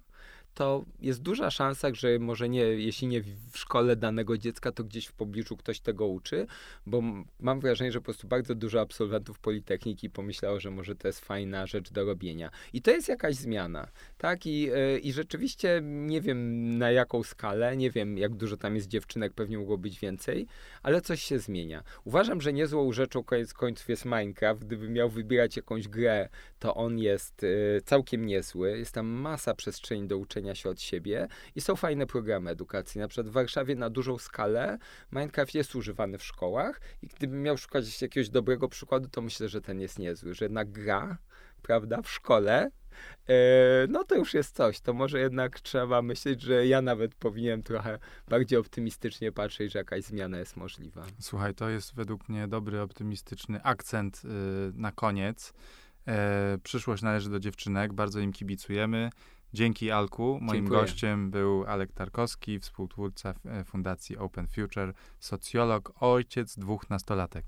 to 0.53 0.85
jest 0.99 1.21
duża 1.21 1.51
szansa, 1.51 1.93
że 1.93 2.19
może 2.19 2.49
nie, 2.49 2.61
jeśli 2.61 3.07
nie 3.07 3.21
w 3.21 3.57
szkole 3.57 3.95
danego 3.95 4.37
dziecka, 4.37 4.71
to 4.71 4.83
gdzieś 4.83 5.05
w 5.05 5.13
pobliżu 5.13 5.57
ktoś 5.57 5.79
tego 5.79 6.07
uczy, 6.07 6.47
bo 6.85 7.01
mam 7.39 7.59
wrażenie, 7.59 7.91
że 7.91 7.99
po 7.99 8.05
prostu 8.05 8.27
bardzo 8.27 8.55
dużo 8.55 8.81
absolwentów 8.81 9.39
Politechniki 9.39 10.09
pomyślało, 10.09 10.59
że 10.59 10.71
może 10.71 10.95
to 10.95 11.07
jest 11.07 11.19
fajna 11.19 11.67
rzecz 11.67 11.91
do 11.91 12.05
robienia. 12.05 12.51
I 12.73 12.81
to 12.81 12.91
jest 12.91 13.09
jakaś 13.09 13.35
zmiana, 13.35 13.87
tak? 14.17 14.45
I, 14.45 14.61
yy, 14.61 14.99
i 14.99 15.13
rzeczywiście 15.13 15.81
nie 15.83 16.21
wiem 16.21 16.77
na 16.77 16.91
jaką 16.91 17.23
skalę, 17.23 17.77
nie 17.77 17.91
wiem 17.91 18.17
jak 18.17 18.35
dużo 18.35 18.57
tam 18.57 18.75
jest 18.75 18.87
dziewczynek, 18.87 19.33
pewnie 19.33 19.57
mogło 19.57 19.77
być 19.77 19.99
więcej, 19.99 20.47
ale 20.83 21.01
coś 21.01 21.23
się 21.23 21.39
zmienia. 21.39 21.83
Uważam, 22.03 22.41
że 22.41 22.53
niezłą 22.53 22.93
rzeczą 22.93 23.23
koniec 23.23 23.53
końców 23.53 23.89
jest 23.89 24.05
Minecraft. 24.05 24.61
Gdybym 24.65 24.93
miał 24.93 25.09
wybierać 25.09 25.55
jakąś 25.55 25.87
grę, 25.87 26.29
to 26.59 26.75
on 26.75 26.99
jest 26.99 27.43
yy, 27.43 27.81
całkiem 27.85 28.25
niezły. 28.25 28.77
Jest 28.77 28.93
tam 28.93 29.07
masa 29.07 29.53
przestrzeni 29.53 30.07
do 30.07 30.17
uczenia 30.17 30.40
się 30.53 30.69
od 30.69 30.81
siebie 30.81 31.27
i 31.55 31.61
są 31.61 31.75
fajne 31.75 32.07
programy 32.07 32.51
edukacyjne. 32.51 33.03
Na 33.03 33.07
przykład 33.07 33.27
w 33.27 33.31
Warszawie 33.31 33.75
na 33.75 33.89
dużą 33.89 34.17
skalę 34.17 34.77
Minecraft 35.11 35.55
jest 35.55 35.75
używany 35.75 36.17
w 36.17 36.23
szkołach 36.23 36.81
i 37.01 37.07
gdybym 37.07 37.41
miał 37.41 37.57
szukać 37.57 38.01
jakiegoś 38.01 38.29
dobrego 38.29 38.69
przykładu, 38.69 39.07
to 39.07 39.21
myślę, 39.21 39.49
że 39.49 39.61
ten 39.61 39.79
jest 39.79 39.99
niezły, 39.99 40.33
że 40.33 40.45
jednak 40.45 40.71
gra, 40.71 41.17
prawda, 41.61 42.01
w 42.01 42.11
szkole 42.11 42.71
e, 43.27 43.87
no 43.89 44.03
to 44.03 44.15
już 44.15 44.33
jest 44.33 44.55
coś. 44.55 44.79
To 44.79 44.93
może 44.93 45.19
jednak 45.19 45.59
trzeba 45.59 46.01
myśleć, 46.01 46.41
że 46.41 46.67
ja 46.67 46.81
nawet 46.81 47.15
powinienem 47.15 47.63
trochę 47.63 47.99
bardziej 48.27 48.59
optymistycznie 48.59 49.31
patrzeć, 49.31 49.71
że 49.71 49.79
jakaś 49.79 50.03
zmiana 50.03 50.39
jest 50.39 50.57
możliwa. 50.57 51.05
Słuchaj, 51.19 51.55
to 51.55 51.69
jest 51.69 51.95
według 51.95 52.29
mnie 52.29 52.47
dobry, 52.47 52.81
optymistyczny 52.81 53.63
akcent 53.63 54.21
y, 54.25 54.27
na 54.73 54.91
koniec. 54.91 55.53
E, 56.07 56.57
przyszłość 56.63 57.03
należy 57.03 57.29
do 57.29 57.39
dziewczynek, 57.39 57.93
bardzo 57.93 58.19
im 58.19 58.33
kibicujemy. 58.33 59.09
Dzięki 59.53 59.91
Alku. 59.91 60.39
Moim 60.41 60.59
Dziękuję. 60.59 60.81
gościem 60.81 61.31
był 61.31 61.65
Alek 61.67 61.91
Tarkowski, 61.93 62.59
współtwórca 62.59 63.33
e, 63.45 63.63
Fundacji 63.63 64.17
Open 64.17 64.47
Future, 64.47 64.93
socjolog, 65.19 65.93
ojciec 65.99 66.59
dwóch 66.59 66.89
nastolatek. 66.89 67.45